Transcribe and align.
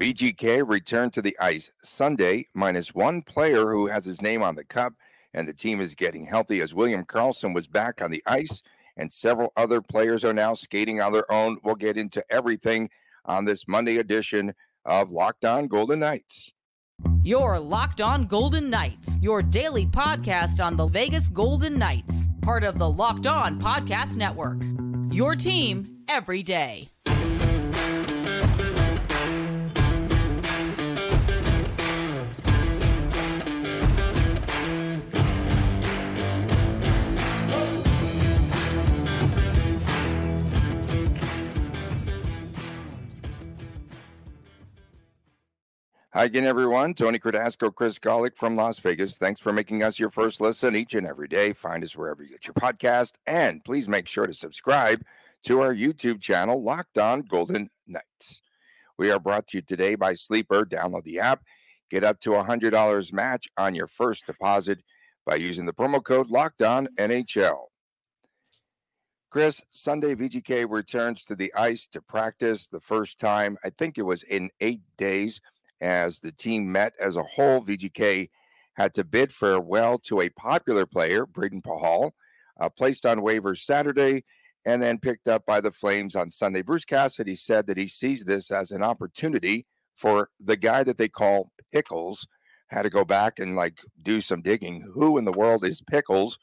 VGK 0.00 0.66
returned 0.66 1.12
to 1.12 1.20
the 1.20 1.36
ice 1.38 1.70
Sunday, 1.82 2.46
minus 2.54 2.94
one 2.94 3.20
player 3.20 3.70
who 3.70 3.86
has 3.86 4.02
his 4.02 4.22
name 4.22 4.42
on 4.42 4.54
the 4.54 4.64
cup, 4.64 4.94
and 5.34 5.46
the 5.46 5.52
team 5.52 5.78
is 5.78 5.94
getting 5.94 6.24
healthy 6.24 6.62
as 6.62 6.72
William 6.72 7.04
Karlsson 7.04 7.54
was 7.54 7.66
back 7.66 8.00
on 8.00 8.10
the 8.10 8.22
ice, 8.24 8.62
and 8.96 9.12
several 9.12 9.52
other 9.58 9.82
players 9.82 10.24
are 10.24 10.32
now 10.32 10.54
skating 10.54 11.02
on 11.02 11.12
their 11.12 11.30
own. 11.30 11.58
We'll 11.62 11.74
get 11.74 11.98
into 11.98 12.24
everything 12.30 12.88
on 13.26 13.44
this 13.44 13.68
Monday 13.68 13.98
edition 13.98 14.54
of 14.86 15.10
Locked 15.10 15.44
On 15.44 15.66
Golden 15.66 15.98
Knights. 15.98 16.50
Your 17.22 17.60
Locked 17.60 18.00
On 18.00 18.26
Golden 18.26 18.70
Knights, 18.70 19.18
your 19.20 19.42
daily 19.42 19.84
podcast 19.84 20.64
on 20.64 20.78
the 20.78 20.86
Vegas 20.86 21.28
Golden 21.28 21.78
Knights, 21.78 22.26
part 22.40 22.64
of 22.64 22.78
the 22.78 22.90
Locked 22.90 23.26
On 23.26 23.60
Podcast 23.60 24.16
Network. 24.16 24.62
Your 25.12 25.36
team 25.36 25.98
every 26.08 26.42
day. 26.42 26.89
Hi 46.12 46.24
again, 46.24 46.44
everyone. 46.44 46.94
Tony 46.94 47.20
Cardasco, 47.20 47.72
Chris 47.72 48.00
Gawlik 48.00 48.36
from 48.36 48.56
Las 48.56 48.80
Vegas. 48.80 49.16
Thanks 49.16 49.38
for 49.38 49.52
making 49.52 49.84
us 49.84 50.00
your 50.00 50.10
first 50.10 50.40
listen 50.40 50.74
each 50.74 50.94
and 50.94 51.06
every 51.06 51.28
day. 51.28 51.52
Find 51.52 51.84
us 51.84 51.96
wherever 51.96 52.20
you 52.20 52.30
get 52.30 52.48
your 52.48 52.54
podcast. 52.54 53.12
And 53.28 53.62
please 53.62 53.88
make 53.88 54.08
sure 54.08 54.26
to 54.26 54.34
subscribe 54.34 55.04
to 55.44 55.60
our 55.60 55.72
YouTube 55.72 56.20
channel, 56.20 56.60
Locked 56.60 56.98
On 56.98 57.22
Golden 57.22 57.70
Knights. 57.86 58.42
We 58.98 59.12
are 59.12 59.20
brought 59.20 59.46
to 59.48 59.58
you 59.58 59.62
today 59.62 59.94
by 59.94 60.14
Sleeper. 60.14 60.64
Download 60.64 61.04
the 61.04 61.20
app. 61.20 61.44
Get 61.92 62.02
up 62.02 62.18
to 62.22 62.34
a 62.34 62.42
$100 62.42 63.12
match 63.12 63.46
on 63.56 63.76
your 63.76 63.86
first 63.86 64.26
deposit 64.26 64.82
by 65.24 65.36
using 65.36 65.64
the 65.64 65.72
promo 65.72 66.02
code 66.02 66.28
Locked 66.28 66.62
On 66.62 66.88
NHL. 66.98 67.66
Chris, 69.30 69.62
Sunday 69.70 70.16
VGK 70.16 70.68
returns 70.68 71.24
to 71.26 71.36
the 71.36 71.54
ice 71.54 71.86
to 71.86 72.02
practice 72.02 72.66
the 72.66 72.80
first 72.80 73.20
time, 73.20 73.56
I 73.62 73.70
think 73.70 73.96
it 73.96 74.02
was 74.02 74.24
in 74.24 74.50
eight 74.58 74.82
days 74.98 75.40
as 75.80 76.18
the 76.18 76.32
team 76.32 76.70
met 76.70 76.94
as 77.00 77.16
a 77.16 77.22
whole. 77.22 77.60
VGK 77.60 78.28
had 78.74 78.94
to 78.94 79.04
bid 79.04 79.32
farewell 79.32 79.98
to 79.98 80.20
a 80.20 80.30
popular 80.30 80.86
player, 80.86 81.26
Brayden 81.26 81.62
Pachal, 81.62 82.12
uh, 82.60 82.68
placed 82.68 83.06
on 83.06 83.20
waivers 83.20 83.58
Saturday 83.58 84.24
and 84.64 84.82
then 84.82 84.98
picked 84.98 85.28
up 85.28 85.46
by 85.46 85.60
the 85.60 85.72
Flames 85.72 86.14
on 86.14 86.30
Sunday. 86.30 86.62
Bruce 86.62 86.84
Cassidy 86.84 87.34
said 87.34 87.66
that 87.66 87.78
he 87.78 87.88
sees 87.88 88.24
this 88.24 88.50
as 88.50 88.70
an 88.70 88.82
opportunity 88.82 89.66
for 89.96 90.28
the 90.38 90.56
guy 90.56 90.84
that 90.84 90.98
they 90.98 91.08
call 91.08 91.50
Pickles. 91.72 92.26
Had 92.68 92.82
to 92.82 92.90
go 92.90 93.04
back 93.04 93.38
and 93.38 93.56
like 93.56 93.78
do 94.02 94.20
some 94.20 94.42
digging. 94.42 94.88
Who 94.94 95.18
in 95.18 95.24
the 95.24 95.32
world 95.32 95.64
is 95.64 95.82
Pickles? 95.82 96.38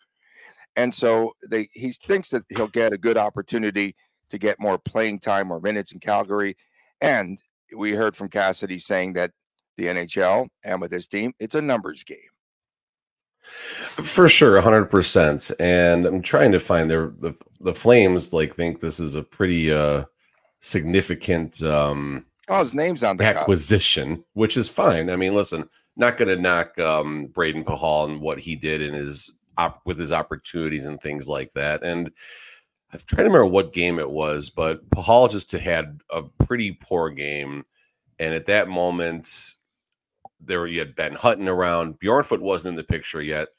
And 0.76 0.94
so 0.94 1.34
they 1.50 1.70
he 1.72 1.92
thinks 1.92 2.30
that 2.30 2.44
he'll 2.50 2.68
get 2.68 2.94
a 2.94 2.98
good 2.98 3.18
opportunity 3.18 3.96
to 4.30 4.38
get 4.38 4.60
more 4.60 4.78
playing 4.78 5.20
time 5.20 5.52
or 5.52 5.60
minutes 5.60 5.92
in 5.92 6.00
Calgary. 6.00 6.58
And 7.00 7.40
we 7.76 7.92
heard 7.92 8.16
from 8.16 8.30
Cassidy 8.30 8.80
saying 8.80 9.14
that 9.14 9.32
the 9.78 9.86
NHL 9.86 10.48
and 10.64 10.82
with 10.82 10.92
his 10.92 11.08
team, 11.08 11.34
it's 11.40 11.56
a 11.56 11.62
numbers 11.62 12.04
game. 12.04 12.18
For 13.42 14.28
sure, 14.28 14.60
hundred 14.60 14.86
percent. 14.86 15.52
And 15.60 16.06
I'm 16.06 16.22
trying 16.22 16.52
to 16.52 16.60
find 16.60 16.90
their 16.92 17.14
the 17.20 17.34
the 17.62 17.74
Flames 17.74 18.34
like 18.34 18.56
think 18.56 18.82
this 18.82 19.00
is 19.00 19.16
a 19.16 19.24
pretty 19.24 19.72
uh 19.72 20.04
significant 20.60 21.62
um 21.64 22.26
oh 22.50 22.60
his 22.60 22.74
name's 22.74 23.04
on 23.04 23.16
the 23.18 23.24
acquisition, 23.24 24.18
cup. 24.18 24.26
which 24.34 24.58
is 24.58 24.68
fine. 24.68 25.10
I 25.10 25.16
mean, 25.16 25.34
listen, 25.34 25.70
not 25.96 26.18
going 26.18 26.28
to 26.28 26.42
knock 26.42 26.78
um 26.80 27.30
Brayden 27.30 27.64
Pachal 27.64 28.10
and 28.10 28.20
what 28.20 28.40
he 28.40 28.56
did 28.56 28.82
in 28.82 28.94
his 28.94 29.32
op- 29.58 29.82
with 29.86 29.98
his 29.98 30.12
opportunities 30.12 30.86
and 30.86 31.00
things 31.00 31.28
like 31.28 31.52
that. 31.54 31.84
And 31.84 32.12
I'm 32.94 33.00
trying 33.06 33.26
to 33.26 33.32
remember 33.32 33.46
what 33.46 33.74
game 33.74 34.00
it 34.00 34.10
was, 34.10 34.50
but 34.50 34.90
Pachal 34.92 35.30
just 35.30 35.52
had 35.52 36.00
a 36.10 36.24
pretty 36.46 36.72
poor 36.72 37.10
game. 37.10 37.64
And 38.20 38.34
at 38.34 38.46
that 38.46 38.70
moment, 38.70 39.56
there 40.40 40.66
you 40.68 40.80
had 40.80 40.96
Ben 40.96 41.14
Hutton 41.14 41.48
around. 41.48 42.00
Bjornfot 42.00 42.40
wasn't 42.40 42.74
in 42.74 42.76
the 42.78 42.84
picture 42.84 43.22
yet. 43.22 43.50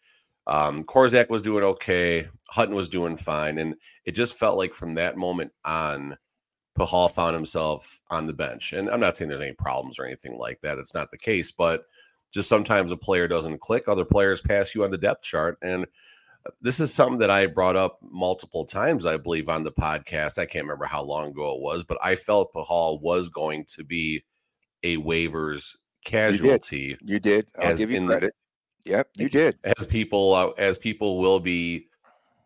Um, 0.47 0.83
Korczak 0.83 1.29
was 1.29 1.43
doing 1.43 1.63
okay. 1.63 2.27
Hutton 2.49 2.75
was 2.75 2.89
doing 2.89 3.17
fine. 3.19 3.59
And 3.59 3.75
it 4.07 4.13
just 4.13 4.39
felt 4.39 4.57
like 4.57 4.75
from 4.75 4.95
that 4.95 5.19
moment 5.19 5.53
on, 5.65 6.17
Pachal 6.79 7.13
found 7.13 7.35
himself 7.35 8.01
on 8.11 8.27
the 8.27 8.33
bench. 8.33 8.73
And 8.73 8.89
I'm 8.89 9.01
not 9.01 9.17
saying 9.17 9.29
there's 9.29 9.43
any 9.43 9.53
problems 9.53 9.99
or 9.99 10.07
anything 10.07 10.39
like 10.39 10.61
that. 10.63 10.79
It's 10.79 10.95
not 10.95 11.11
the 11.11 11.19
case, 11.19 11.53
but 11.53 11.85
just 12.31 12.49
sometimes 12.49 12.93
a 12.93 12.97
player 12.97 13.29
doesn't 13.29 13.61
click. 13.61 13.89
Other 13.89 14.05
players 14.05 14.41
pass 14.41 14.75
you 14.75 14.85
on 14.85 14.91
the 14.91 14.99
depth 14.99 15.23
chart. 15.23 15.59
And 15.61 15.87
this 16.61 16.81
is 16.81 16.93
something 16.93 17.19
that 17.19 17.31
I 17.31 17.47
brought 17.47 17.77
up 17.77 17.99
multiple 18.03 18.65
times, 18.65 19.07
I 19.07 19.17
believe, 19.17 19.49
on 19.49 19.63
the 19.63 19.73
podcast. 19.73 20.39
I 20.39 20.47
can't 20.47 20.65
remember 20.65 20.87
how 20.87 21.03
long 21.03 21.29
ago 21.29 21.55
it 21.55 21.61
was, 21.61 21.85
but 21.85 21.99
I 22.03 22.17
felt 22.17 22.53
Pachal 22.53 23.01
was 23.01 23.29
going 23.29 23.65
to 23.69 23.85
be 23.85 24.25
a 24.83 24.97
waivers 24.99 25.77
casualty. 26.05 26.77
You 26.77 26.97
did. 26.97 27.11
You 27.11 27.19
did. 27.21 27.47
I'll 27.59 27.77
give 27.77 27.91
you 27.91 28.07
credit. 28.07 28.35
The, 28.85 28.91
yep, 28.91 29.09
you 29.15 29.29
did. 29.29 29.59
As 29.65 29.87
people, 29.87 30.35
uh, 30.35 30.49
as 30.59 30.79
people 30.79 31.19
will 31.19 31.41
be 31.41 31.87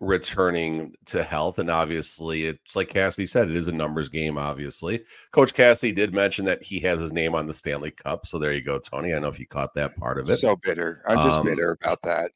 returning 0.00 0.94
to 1.06 1.22
health, 1.22 1.58
and 1.58 1.70
obviously, 1.70 2.46
it's 2.46 2.74
like 2.74 2.88
Cassidy 2.88 3.26
said, 3.26 3.48
it 3.48 3.56
is 3.56 3.68
a 3.68 3.72
numbers 3.72 4.08
game. 4.08 4.36
Obviously, 4.36 5.04
Coach 5.30 5.54
Cassidy 5.54 5.92
did 5.92 6.12
mention 6.12 6.44
that 6.46 6.62
he 6.62 6.80
has 6.80 6.98
his 7.00 7.12
name 7.12 7.34
on 7.34 7.46
the 7.46 7.54
Stanley 7.54 7.92
Cup. 7.92 8.26
So 8.26 8.38
there 8.38 8.52
you 8.52 8.62
go, 8.62 8.78
Tony. 8.78 9.14
I 9.14 9.18
know 9.18 9.28
if 9.28 9.38
you 9.38 9.46
caught 9.46 9.74
that 9.74 9.96
part 9.96 10.18
of 10.18 10.28
it. 10.28 10.36
So 10.36 10.56
bitter. 10.56 11.02
I'm 11.06 11.18
just 11.18 11.38
um, 11.38 11.46
bitter 11.46 11.78
about 11.80 12.02
that. 12.02 12.32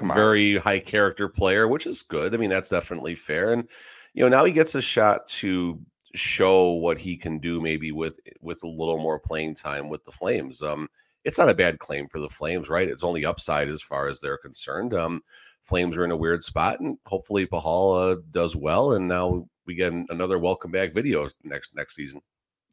On. 0.00 0.14
Very 0.14 0.56
high 0.56 0.78
character 0.78 1.28
player, 1.28 1.68
which 1.68 1.86
is 1.86 2.02
good. 2.02 2.34
I 2.34 2.38
mean, 2.38 2.50
that's 2.50 2.70
definitely 2.70 3.14
fair. 3.14 3.52
And 3.52 3.68
you 4.14 4.22
know, 4.22 4.28
now 4.28 4.44
he 4.44 4.52
gets 4.52 4.74
a 4.74 4.80
shot 4.80 5.28
to 5.28 5.78
show 6.14 6.72
what 6.72 6.98
he 6.98 7.16
can 7.16 7.38
do 7.38 7.60
maybe 7.60 7.92
with 7.92 8.18
with 8.40 8.62
a 8.64 8.68
little 8.68 8.98
more 8.98 9.18
playing 9.18 9.54
time 9.54 9.88
with 9.88 10.04
the 10.04 10.12
Flames. 10.12 10.62
Um 10.62 10.88
it's 11.24 11.38
not 11.38 11.50
a 11.50 11.54
bad 11.54 11.78
claim 11.78 12.08
for 12.08 12.18
the 12.18 12.28
Flames, 12.28 12.68
right? 12.68 12.88
It's 12.88 13.04
only 13.04 13.24
upside 13.24 13.68
as 13.68 13.82
far 13.82 14.08
as 14.08 14.20
they're 14.20 14.38
concerned. 14.38 14.94
Um 14.94 15.22
Flames 15.62 15.96
are 15.96 16.04
in 16.04 16.10
a 16.10 16.16
weird 16.16 16.42
spot 16.42 16.80
and 16.80 16.98
hopefully 17.06 17.46
Pahala 17.46 18.20
does 18.30 18.56
well 18.56 18.92
and 18.92 19.06
now 19.06 19.46
we 19.66 19.74
get 19.74 19.92
another 19.92 20.38
welcome 20.38 20.70
back 20.70 20.92
video 20.92 21.28
next 21.44 21.74
next 21.76 21.94
season. 21.94 22.20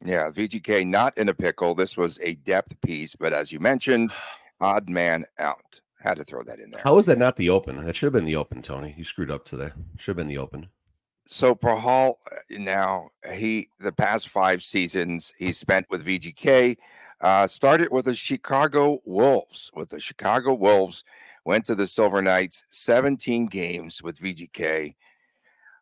Yeah, 0.04 0.30
VGK 0.30 0.86
not 0.86 1.16
in 1.18 1.28
a 1.28 1.34
pickle. 1.34 1.74
This 1.74 1.96
was 1.96 2.18
a 2.20 2.34
depth 2.34 2.80
piece, 2.80 3.14
but 3.14 3.32
as 3.32 3.52
you 3.52 3.60
mentioned, 3.60 4.12
odd 4.60 4.88
man 4.88 5.24
out. 5.38 5.80
Had 6.00 6.18
to 6.18 6.24
throw 6.24 6.42
that 6.42 6.60
in 6.60 6.70
there. 6.70 6.80
How 6.84 6.94
was 6.94 7.06
that 7.06 7.18
not 7.18 7.36
the 7.36 7.50
open? 7.50 7.84
That 7.84 7.96
should 7.96 8.06
have 8.06 8.12
been 8.12 8.24
the 8.24 8.36
open, 8.36 8.62
Tony. 8.62 8.94
You 8.96 9.04
screwed 9.04 9.30
up 9.30 9.44
today. 9.44 9.70
Should 9.96 10.12
have 10.12 10.16
been 10.16 10.28
the 10.28 10.38
open. 10.38 10.68
So 11.28 11.54
Pachal 11.54 12.14
uh, 12.30 12.36
now 12.50 13.10
he 13.34 13.68
the 13.78 13.92
past 13.92 14.28
five 14.28 14.62
seasons 14.62 15.32
he 15.36 15.52
spent 15.52 15.86
with 15.90 16.06
VGK. 16.06 16.76
Uh, 17.20 17.48
started 17.48 17.88
with 17.90 18.04
the 18.04 18.14
Chicago 18.14 19.00
Wolves. 19.04 19.70
With 19.74 19.88
the 19.88 19.98
Chicago 19.98 20.54
Wolves, 20.54 21.02
went 21.44 21.64
to 21.64 21.74
the 21.74 21.88
Silver 21.88 22.22
Knights. 22.22 22.64
17 22.70 23.46
games 23.46 24.00
with 24.00 24.20
VGK. 24.20 24.94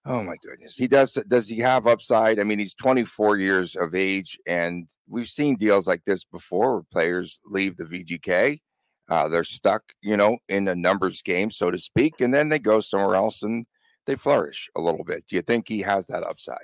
Oh 0.06 0.22
my 0.22 0.36
goodness. 0.42 0.76
He 0.76 0.88
does 0.88 1.14
does 1.28 1.46
he 1.48 1.58
have 1.58 1.86
upside? 1.86 2.40
I 2.40 2.44
mean, 2.44 2.58
he's 2.58 2.74
24 2.74 3.36
years 3.36 3.76
of 3.76 3.94
age 3.94 4.38
and 4.46 4.88
we've 5.08 5.28
seen 5.28 5.56
deals 5.56 5.86
like 5.86 6.04
this 6.06 6.24
before 6.24 6.74
where 6.74 6.84
players 6.90 7.38
leave 7.44 7.76
the 7.76 7.84
VGK 7.84 8.60
uh, 9.08 9.28
they're 9.28 9.44
stuck, 9.44 9.82
you 10.02 10.16
know, 10.16 10.38
in 10.48 10.68
a 10.68 10.74
numbers 10.74 11.22
game, 11.22 11.50
so 11.50 11.70
to 11.70 11.78
speak, 11.78 12.20
and 12.20 12.32
then 12.32 12.48
they 12.48 12.58
go 12.58 12.80
somewhere 12.80 13.14
else 13.14 13.42
and 13.42 13.66
they 14.06 14.16
flourish 14.16 14.68
a 14.76 14.80
little 14.80 15.04
bit. 15.04 15.24
Do 15.28 15.36
you 15.36 15.42
think 15.42 15.68
he 15.68 15.80
has 15.82 16.06
that 16.06 16.22
upside? 16.22 16.58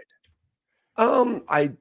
Um, 0.96 1.42
I 1.48 1.72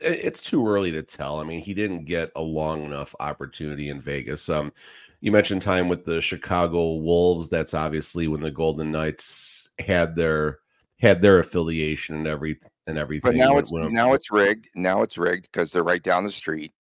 it's 0.00 0.40
too 0.40 0.66
early 0.66 0.90
to 0.92 1.02
tell. 1.02 1.40
I 1.40 1.44
mean, 1.44 1.60
he 1.60 1.74
didn't 1.74 2.04
get 2.04 2.30
a 2.36 2.42
long 2.42 2.84
enough 2.84 3.14
opportunity 3.20 3.88
in 3.88 4.00
Vegas. 4.00 4.48
Um, 4.48 4.72
you 5.20 5.32
mentioned 5.32 5.62
time 5.62 5.88
with 5.88 6.04
the 6.04 6.20
Chicago 6.20 6.96
Wolves. 6.96 7.48
That's 7.48 7.74
obviously 7.74 8.28
when 8.28 8.40
the 8.40 8.50
Golden 8.50 8.90
Knights 8.90 9.70
had 9.78 10.14
their 10.14 10.58
had 11.00 11.22
their 11.22 11.38
affiliation 11.38 12.16
and 12.16 12.26
every 12.26 12.58
and 12.86 12.98
everything. 12.98 13.32
But 13.32 13.36
now 13.36 13.58
it's 13.58 13.72
now 13.72 14.12
it's 14.12 14.30
rigged. 14.30 14.68
Now 14.74 15.02
it's 15.02 15.16
rigged 15.16 15.48
because 15.50 15.72
they're 15.72 15.82
right 15.82 16.02
down 16.02 16.24
the 16.24 16.30
street. 16.30 16.72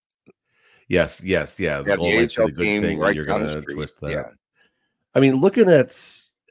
Yes, 0.93 1.23
yes, 1.23 1.59
yeah. 1.59 1.81
The, 1.81 1.89
yeah, 1.89 2.25
the 2.27 2.43
AHL 2.43 2.49
team 2.51 2.99
right 2.99 3.15
you're 3.15 3.25
going 3.25 3.47
to 3.47 3.61
twist 3.63 3.99
that. 4.01 4.11
Yeah. 4.11 4.29
I 5.15 5.19
mean, 5.19 5.37
looking 5.37 5.67
at 5.67 5.87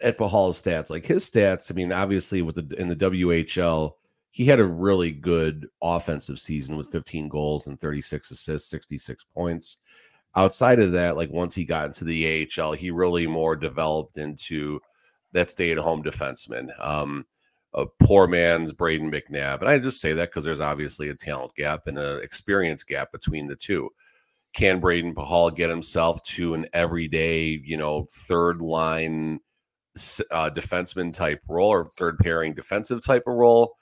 at 0.02 0.18
Pachal's 0.18 0.60
stats, 0.60 0.90
like 0.90 1.06
his 1.06 1.30
stats. 1.30 1.70
I 1.70 1.74
mean, 1.74 1.92
obviously 1.92 2.42
with 2.42 2.56
the 2.56 2.76
in 2.76 2.88
the 2.88 2.96
WHL, 2.96 3.92
he 4.32 4.44
had 4.44 4.58
a 4.58 4.66
really 4.66 5.12
good 5.12 5.68
offensive 5.80 6.40
season 6.40 6.76
with 6.76 6.90
15 6.90 7.28
goals 7.28 7.68
and 7.68 7.78
36 7.78 8.32
assists, 8.32 8.68
66 8.68 9.24
points. 9.32 9.76
Outside 10.34 10.80
of 10.80 10.90
that, 10.90 11.16
like 11.16 11.30
once 11.30 11.54
he 11.54 11.64
got 11.64 11.86
into 11.86 12.04
the 12.04 12.48
AHL, 12.58 12.72
he 12.72 12.90
really 12.90 13.28
more 13.28 13.54
developed 13.54 14.18
into 14.18 14.80
that 15.30 15.50
stay-at-home 15.50 16.02
defenseman. 16.02 16.68
Um, 16.84 17.26
a 17.74 17.86
poor 17.86 18.26
man's 18.26 18.72
Brayden 18.72 19.12
McNabb. 19.12 19.60
And 19.60 19.68
I 19.68 19.78
just 19.78 20.00
say 20.00 20.14
that 20.14 20.30
because 20.30 20.44
there's 20.44 20.60
obviously 20.60 21.10
a 21.10 21.14
talent 21.14 21.54
gap 21.54 21.86
and 21.86 21.96
an 21.96 22.20
experience 22.22 22.82
gap 22.82 23.12
between 23.12 23.46
the 23.46 23.56
two. 23.56 23.90
Can 24.54 24.80
Brayden 24.80 25.14
Pachal 25.14 25.54
get 25.54 25.70
himself 25.70 26.22
to 26.24 26.54
an 26.54 26.66
everyday, 26.72 27.60
you 27.64 27.76
know, 27.76 28.06
third 28.10 28.60
line 28.60 29.40
uh, 30.30 30.50
defenseman 30.50 31.12
type 31.12 31.40
role 31.48 31.70
or 31.70 31.84
third 31.84 32.18
pairing 32.18 32.54
defensive 32.54 33.04
type 33.04 33.24
of 33.26 33.34
role? 33.34 33.74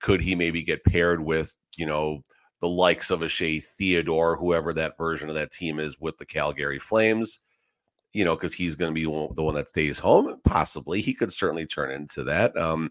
Could 0.00 0.20
he 0.20 0.34
maybe 0.34 0.62
get 0.62 0.84
paired 0.84 1.22
with, 1.22 1.54
you 1.76 1.86
know, 1.86 2.22
the 2.60 2.68
likes 2.68 3.10
of 3.10 3.22
a 3.22 3.28
Shea 3.28 3.60
Theodore, 3.60 4.36
whoever 4.36 4.74
that 4.74 4.98
version 4.98 5.28
of 5.28 5.34
that 5.34 5.50
team 5.50 5.80
is 5.80 5.98
with 5.98 6.18
the 6.18 6.26
Calgary 6.26 6.78
Flames? 6.78 7.38
You 8.12 8.24
know, 8.24 8.34
because 8.34 8.54
he's 8.54 8.74
going 8.74 8.90
to 8.90 8.94
be 8.94 9.04
the 9.04 9.42
one 9.42 9.54
that 9.54 9.68
stays 9.68 9.98
home. 9.98 10.36
Possibly, 10.44 11.00
he 11.00 11.14
could 11.14 11.32
certainly 11.32 11.64
turn 11.64 11.90
into 11.90 12.24
that. 12.24 12.56
Um, 12.56 12.90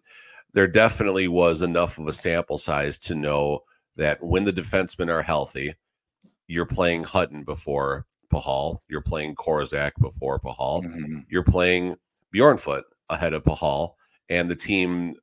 there 0.54 0.68
definitely 0.68 1.28
was 1.28 1.62
enough 1.62 2.00
of 2.00 2.08
a 2.08 2.14
sample 2.14 2.58
size 2.58 2.98
to 3.00 3.16
know 3.16 3.60
that 3.98 4.18
when 4.22 4.46
the 4.46 4.54
defensemen 4.54 5.10
are 5.10 5.22
healthy, 5.22 5.76
you're 6.50 6.66
playing 6.66 7.04
Hutton 7.04 7.44
before 7.44 8.06
Pachal, 8.34 8.80
you're 8.90 9.02
playing 9.02 9.36
Korczak 9.36 9.92
before 10.02 10.40
Pachal, 10.40 10.84
mm-hmm. 10.84 11.20
you're 11.30 11.44
playing 11.44 11.96
Bjornfot 12.36 12.82
ahead 13.10 13.34
of 13.34 13.44
Pachal, 13.44 13.94
and 14.30 14.50
the 14.50 14.56
team 14.56 15.16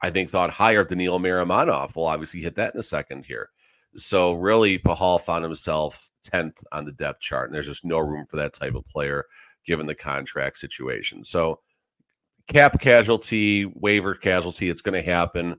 I 0.00 0.10
think 0.10 0.30
thought 0.30 0.50
higher 0.50 0.80
of 0.80 0.90
Neil 0.90 1.18
Miromanov. 1.18 1.96
We'll 1.96 2.06
obviously 2.06 2.40
hit 2.40 2.54
that 2.56 2.74
in 2.74 2.80
a 2.80 2.84
second 2.84 3.24
here. 3.24 3.50
So 3.96 4.34
really, 4.34 4.78
Pachal 4.78 5.20
found 5.20 5.42
himself 5.42 6.10
10th 6.30 6.62
on 6.70 6.84
the 6.84 6.92
depth 6.92 7.20
chart, 7.20 7.48
and 7.48 7.54
there's 7.54 7.66
just 7.66 7.84
no 7.84 7.98
room 7.98 8.26
for 8.28 8.36
that 8.36 8.52
type 8.52 8.74
of 8.74 8.86
player 8.86 9.24
given 9.64 9.86
the 9.86 9.94
contract 9.94 10.58
situation. 10.58 11.24
So 11.24 11.60
cap 12.46 12.80
casualty, 12.80 13.66
waiver 13.74 14.14
casualty, 14.14 14.68
it's 14.68 14.82
going 14.82 15.02
to 15.02 15.10
happen. 15.10 15.56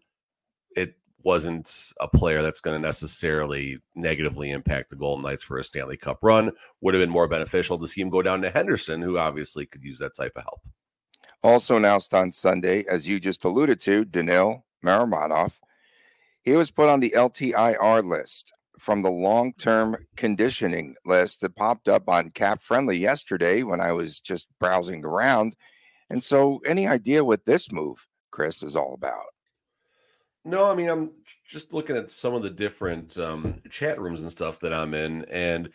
Wasn't 1.23 1.93
a 1.99 2.07
player 2.07 2.41
that's 2.41 2.61
going 2.61 2.79
to 2.79 2.87
necessarily 2.87 3.79
negatively 3.95 4.51
impact 4.51 4.89
the 4.89 4.95
Golden 4.95 5.23
Knights 5.23 5.43
for 5.43 5.57
a 5.57 5.63
Stanley 5.63 5.97
Cup 5.97 6.19
run. 6.21 6.51
Would 6.81 6.93
have 6.93 7.01
been 7.01 7.09
more 7.09 7.27
beneficial 7.27 7.77
to 7.77 7.87
see 7.87 8.01
him 8.01 8.09
go 8.09 8.21
down 8.21 8.41
to 8.41 8.49
Henderson, 8.49 9.01
who 9.01 9.17
obviously 9.17 9.65
could 9.65 9.83
use 9.83 9.99
that 9.99 10.15
type 10.15 10.33
of 10.37 10.43
help. 10.43 10.61
Also 11.43 11.77
announced 11.77 12.13
on 12.13 12.31
Sunday, 12.31 12.85
as 12.89 13.07
you 13.07 13.19
just 13.19 13.43
alluded 13.43 13.79
to, 13.81 14.05
Danil 14.05 14.63
Miromanov. 14.83 15.53
He 16.41 16.55
was 16.55 16.71
put 16.71 16.89
on 16.89 16.99
the 16.99 17.13
LTIR 17.15 18.03
list 18.03 18.53
from 18.79 19.01
the 19.01 19.11
long 19.11 19.53
term 19.53 19.97
conditioning 20.15 20.95
list 21.05 21.41
that 21.41 21.55
popped 21.55 21.87
up 21.87 22.07
on 22.09 22.31
Cap 22.31 22.61
Friendly 22.61 22.97
yesterday 22.97 23.63
when 23.63 23.81
I 23.81 23.91
was 23.91 24.19
just 24.19 24.47
browsing 24.59 25.05
around. 25.05 25.55
And 26.09 26.23
so, 26.23 26.59
any 26.65 26.87
idea 26.87 27.23
what 27.23 27.45
this 27.45 27.71
move, 27.71 28.07
Chris, 28.31 28.63
is 28.63 28.75
all 28.75 28.93
about? 28.93 29.25
No, 30.45 30.65
I 30.71 30.75
mean, 30.75 30.89
I'm 30.89 31.11
just 31.45 31.73
looking 31.73 31.97
at 31.97 32.09
some 32.09 32.33
of 32.33 32.43
the 32.43 32.49
different 32.49 33.17
um, 33.19 33.61
chat 33.69 33.99
rooms 33.99 34.21
and 34.21 34.31
stuff 34.31 34.59
that 34.61 34.73
I'm 34.73 34.93
in, 34.93 35.25
and 35.25 35.69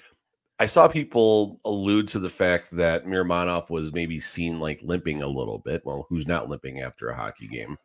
I 0.58 0.66
saw 0.66 0.88
people 0.88 1.60
allude 1.64 2.08
to 2.08 2.18
the 2.18 2.28
fact 2.28 2.70
that 2.72 3.06
Miromanov 3.06 3.70
was 3.70 3.92
maybe 3.92 4.20
seen 4.20 4.60
like 4.60 4.80
limping 4.82 5.22
a 5.22 5.28
little 5.28 5.58
bit. 5.58 5.84
Well, 5.84 6.06
who's 6.08 6.26
not 6.26 6.48
limping 6.48 6.80
after 6.80 7.10
a 7.10 7.16
hockey 7.16 7.48
game? 7.48 7.76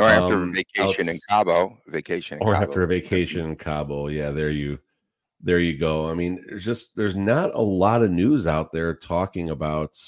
Or 0.00 0.06
after 0.06 0.34
um, 0.34 0.50
a 0.50 0.52
vacation 0.52 1.08
in 1.08 1.16
Cabo, 1.28 1.78
vacation, 1.86 2.38
or 2.40 2.54
Cabo. 2.54 2.66
after 2.66 2.82
a 2.82 2.86
vacation 2.86 3.44
in 3.44 3.56
Cabo. 3.56 4.06
Yeah, 4.06 4.30
there 4.30 4.50
you, 4.50 4.78
there 5.42 5.58
you 5.58 5.76
go. 5.76 6.08
I 6.08 6.14
mean, 6.14 6.42
there's 6.48 6.64
just 6.64 6.96
there's 6.96 7.16
not 7.16 7.54
a 7.54 7.60
lot 7.60 8.02
of 8.02 8.10
news 8.10 8.46
out 8.46 8.72
there 8.72 8.94
talking 8.94 9.50
about 9.50 9.98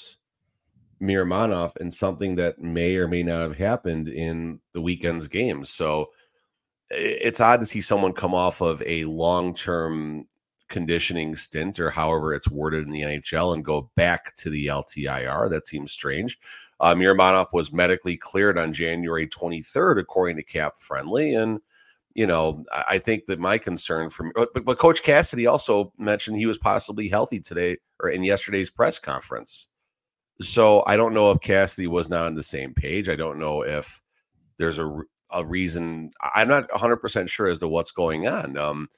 Miromanov 1.05 1.75
and 1.77 1.93
something 1.93 2.35
that 2.35 2.59
may 2.59 2.95
or 2.95 3.07
may 3.07 3.23
not 3.23 3.41
have 3.41 3.57
happened 3.57 4.07
in 4.07 4.59
the 4.73 4.81
weekend's 4.81 5.27
games. 5.27 5.69
So 5.69 6.09
it's 6.89 7.41
odd 7.41 7.59
to 7.59 7.65
see 7.65 7.81
someone 7.81 8.13
come 8.13 8.33
off 8.33 8.61
of 8.61 8.81
a 8.85 9.05
long 9.05 9.53
term 9.53 10.27
conditioning 10.69 11.35
stint 11.35 11.79
or 11.79 11.89
however 11.89 12.33
it's 12.33 12.49
worded 12.49 12.85
in 12.85 12.91
the 12.91 13.01
NHL 13.01 13.53
and 13.53 13.63
go 13.63 13.89
back 13.95 14.35
to 14.35 14.49
the 14.49 14.67
LTIR. 14.67 15.49
That 15.49 15.67
seems 15.67 15.91
strange. 15.91 16.39
Uh, 16.79 16.93
Miromanov 16.95 17.47
was 17.53 17.71
medically 17.71 18.17
cleared 18.17 18.57
on 18.57 18.73
January 18.73 19.27
23rd, 19.27 19.99
according 19.99 20.37
to 20.37 20.43
Cap 20.43 20.73
Friendly. 20.79 21.35
And, 21.35 21.59
you 22.15 22.27
know, 22.27 22.63
I 22.71 22.97
think 22.97 23.27
that 23.27 23.39
my 23.39 23.57
concern 23.57 24.09
from, 24.09 24.31
but, 24.35 24.65
but 24.65 24.77
Coach 24.77 25.03
Cassidy 25.03 25.47
also 25.47 25.93
mentioned 25.97 26.37
he 26.37 26.45
was 26.45 26.57
possibly 26.57 27.07
healthy 27.07 27.39
today 27.39 27.77
or 28.01 28.09
in 28.09 28.23
yesterday's 28.23 28.69
press 28.69 28.99
conference. 28.99 29.69
So 30.41 30.83
I 30.85 30.97
don't 30.97 31.13
know 31.13 31.31
if 31.31 31.39
Cassidy 31.39 31.87
was 31.87 32.09
not 32.09 32.25
on 32.25 32.35
the 32.35 32.43
same 32.43 32.73
page. 32.73 33.09
I 33.09 33.15
don't 33.15 33.39
know 33.39 33.61
if 33.61 34.01
there's 34.57 34.79
a, 34.79 35.01
a 35.31 35.45
reason. 35.45 36.11
I'm 36.35 36.47
not 36.47 36.69
100% 36.69 37.29
sure 37.29 37.47
as 37.47 37.59
to 37.59 37.67
what's 37.67 37.91
going 37.91 38.27
on. 38.27 38.57
Um, 38.57 38.89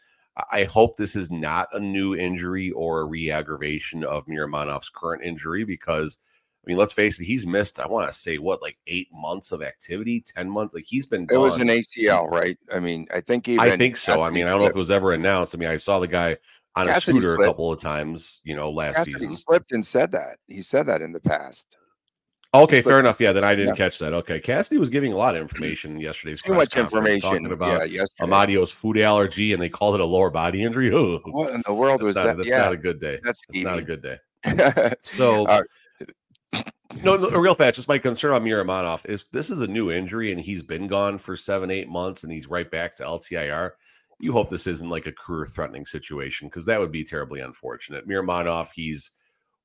I 0.52 0.66
hope 0.66 0.98
this 0.98 1.16
is 1.16 1.32
not 1.32 1.68
a 1.74 1.80
new 1.80 2.16
injury 2.16 2.72
or 2.72 3.02
a 3.02 3.06
re 3.06 3.32
aggravation 3.32 4.04
of 4.04 4.26
Miromanov's 4.26 4.90
current 4.90 5.24
injury 5.24 5.64
because, 5.64 6.20
I 6.64 6.68
mean, 6.68 6.78
let's 6.78 6.94
face 6.94 7.20
it, 7.20 7.26
he's 7.26 7.46
missed, 7.46 7.80
I 7.80 7.88
want 7.88 8.10
to 8.10 8.16
say, 8.16 8.38
what, 8.38 8.62
like 8.62 8.78
eight 8.88 9.08
months 9.12 9.52
of 9.52 9.64
activity, 9.64 10.22
10 10.22 10.50
months? 10.50 10.76
Like 10.76 10.84
he's 10.84 11.08
been 11.08 11.26
gone. 11.26 11.40
It 11.40 11.42
was 11.42 11.58
an 11.58 11.68
ACL, 11.70 12.30
right? 12.30 12.58
I 12.74 12.80
mean, 12.80 13.08
I 13.12 13.22
think 13.22 13.48
even. 13.48 13.60
I 13.60 13.78
think 13.78 13.98
so. 13.98 14.22
I 14.22 14.30
mean, 14.30 14.46
I 14.46 14.52
don't 14.52 14.60
know 14.60 14.68
if 14.68 14.72
it 14.72 14.76
was 14.76 14.92
ever 14.92 15.14
announced. 15.14 15.56
I 15.56 15.58
mean, 15.58 15.70
I 15.70 15.78
saw 15.78 16.00
the 16.00 16.08
guy 16.08 16.38
on 16.78 16.88
Cassidy 16.88 17.18
a 17.18 17.22
scooter 17.22 17.36
slipped. 17.36 17.44
a 17.44 17.46
couple 17.48 17.72
of 17.72 17.82
times, 17.82 18.42
you 18.44 18.56
know, 18.56 18.72
last 18.72 18.98
Cassidy 18.98 19.14
season. 19.14 19.36
slipped 19.36 19.72
and 19.72 19.86
said 19.86 20.12
that. 20.12 20.38
He 20.48 20.62
said 20.62 20.86
that 20.88 21.02
in 21.02 21.12
the 21.12 21.20
past. 21.20 21.78
Okay, 22.54 22.82
fair 22.82 23.00
enough. 23.00 23.20
Yeah, 23.20 23.34
then 23.34 23.44
I 23.44 23.56
didn't 23.56 23.76
yeah. 23.76 23.86
catch 23.86 24.00
that. 24.00 24.14
Okay, 24.14 24.40
Cassidy 24.40 24.80
was 24.80 24.90
giving 24.90 25.12
a 25.12 25.18
lot 25.18 25.36
of 25.36 25.42
information 25.42 26.00
yesterday's 26.00 26.42
too 26.42 26.54
much 26.54 26.78
information 26.78 27.22
talking 27.22 27.52
about 27.52 27.92
yeah, 27.92 28.06
Amadio's 28.22 28.72
food 28.72 28.98
allergy, 28.98 29.54
and 29.54 29.62
they 29.62 29.70
called 29.70 29.96
it 29.96 30.02
a 30.02 30.06
lower 30.06 30.30
body 30.30 30.64
injury. 30.64 30.92
Oh, 30.94 31.20
what 31.26 31.54
in 31.54 31.62
the 31.66 31.74
world 31.74 32.02
was 32.02 32.16
not, 32.16 32.26
that? 32.26 32.38
That's 32.38 32.50
yeah. 32.50 32.60
not 32.60 32.72
a 32.72 32.78
good 32.78 33.00
day. 33.00 33.20
That's, 33.22 33.46
that's 33.48 33.60
not 33.60 33.78
a 33.78 33.84
good 33.84 34.02
day. 34.02 34.18
so, 35.02 35.46
uh, 35.46 35.62
no, 37.04 37.18
no, 37.18 37.30
real 37.32 37.54
fast. 37.54 37.76
Just 37.76 37.90
my 37.90 37.98
concern 37.98 38.32
on 38.32 38.44
Miromanov 38.44 39.06
is 39.06 39.26
this 39.32 39.50
is 39.50 39.62
a 39.62 39.68
new 39.68 39.92
injury, 39.92 40.32
and 40.32 40.40
he's 40.40 40.64
been 40.64 40.88
gone 40.88 41.18
for 41.18 41.36
seven, 41.36 41.70
eight 41.70 41.90
months, 41.90 42.24
and 42.24 42.32
he's 42.32 42.48
right 42.48 42.70
back 42.72 42.96
to 42.96 43.04
LTIR. 43.04 43.72
You 44.20 44.32
hope 44.32 44.50
this 44.50 44.68
isn't 44.68 44.90
like 44.90 45.06
a 45.06 45.12
career-threatening 45.12 45.86
situation 45.86 46.48
because 46.48 46.66
that 46.66 46.80
would 46.80 46.92
be 46.92 47.04
terribly 47.04 47.42
unfortunate. 47.42 48.08
Miromanov, 48.08 48.70
he's 48.74 49.12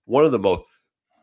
one 0.04 0.24
of 0.24 0.32
the 0.32 0.38
most 0.38 0.64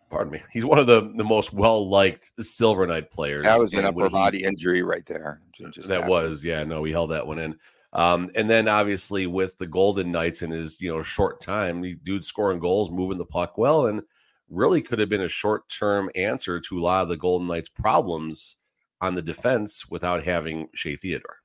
pardon 0.10 0.34
me. 0.34 0.42
He's 0.52 0.66
one 0.66 0.80
of 0.80 0.88
the, 0.88 1.12
the 1.16 1.24
most 1.24 1.54
well 1.54 1.88
liked 1.88 2.31
Silver 2.40 2.88
Knight 2.88 3.12
players. 3.12 3.44
That 3.44 3.60
was 3.60 3.74
an 3.74 3.86
upper 3.86 4.10
body 4.10 4.44
injury 4.44 4.84
right 4.84 5.06
there. 5.06 5.42
That 5.60 5.76
happened. 5.90 6.10
was, 6.10 6.44
yeah, 6.44 6.64
no, 6.64 6.81
we 6.81 6.92
held 6.92 7.12
that 7.12 7.28
one 7.28 7.40
in. 7.40 7.56
Um, 7.94 8.30
and 8.36 8.50
then 8.50 8.68
obviously 8.68 9.26
with 9.26 9.58
the 9.58 9.68
Golden 9.68 10.12
Knights 10.12 10.44
in 10.44 10.52
his 10.52 10.80
you 10.80 10.94
know 10.94 11.02
short 11.02 11.42
time, 11.42 11.81
the 11.81 11.95
dude 11.95 12.24
scoring 12.24 12.59
goals, 12.59 12.92
moving 12.92 13.18
the 13.18 13.26
puck 13.26 13.57
well, 13.57 13.88
and 13.88 14.02
really 14.50 14.81
could 14.81 15.00
have 15.00 15.09
been 15.09 15.21
a 15.21 15.30
short 15.30 15.68
term 15.69 16.09
answer 16.16 16.59
to 16.59 16.80
a 16.80 16.81
lot 16.81 17.04
of 17.04 17.09
the 17.09 17.18
Golden 17.18 17.48
Knights' 17.48 17.69
problems 17.69 18.57
on 19.02 19.16
the 19.16 19.21
defense 19.21 19.90
without 19.90 20.24
having 20.24 20.68
Shea 20.74 20.95
Theodore. 20.95 21.38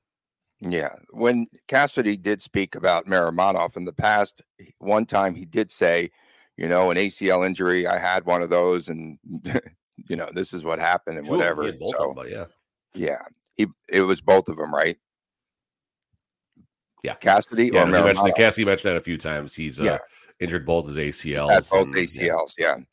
Yeah, 0.67 0.91
when 1.11 1.47
Cassidy 1.69 2.17
did 2.17 2.41
speak 2.41 2.75
about 2.75 3.07
Miromanov 3.07 3.77
in 3.77 3.85
the 3.85 3.93
past, 3.93 4.43
one 4.79 5.05
time 5.07 5.35
he 5.35 5.45
did 5.45 5.71
say 5.71 6.11
you 6.57 6.69
know, 6.69 6.91
an 6.91 6.97
ACL 6.97 7.47
injury. 7.47 7.87
I 7.87 7.99
had 7.99 8.25
one 8.25 8.43
of 8.43 8.51
those, 8.51 8.89
and 8.89 9.19
you 10.09 10.17
know, 10.17 10.29
this 10.33 10.53
is 10.53 10.65
what 10.65 10.79
happened 10.79 11.19
and 11.19 11.29
whatever. 11.29 11.71
so, 11.97 12.15
them, 12.17 12.27
yeah, 12.29 12.45
yeah, 12.95 13.23
he 13.57 13.67
it 13.89 14.03
was 14.03 14.21
both 14.21 14.49
of 14.49 14.57
them, 14.57 14.73
right? 14.73 14.97
Yeah, 17.03 17.15
Cassidy. 17.15 17.71
Yeah, 17.73 17.83
or 17.83 17.87
mentioned 17.87 18.35
Cassidy 18.37 18.65
mentioned 18.65 18.93
that 18.93 18.97
a 18.97 19.03
few 19.03 19.19
times. 19.19 19.55
He's 19.55 19.81
uh, 19.81 19.85
yeah. 19.85 19.99
injured 20.41 20.65
both 20.65 20.87
his 20.87 20.97
ACLs. 20.97 21.71
both 21.71 21.87
and, 21.87 21.95
ACLs. 21.95 22.55
Yeah. 22.57 22.77
yeah. 22.77 22.85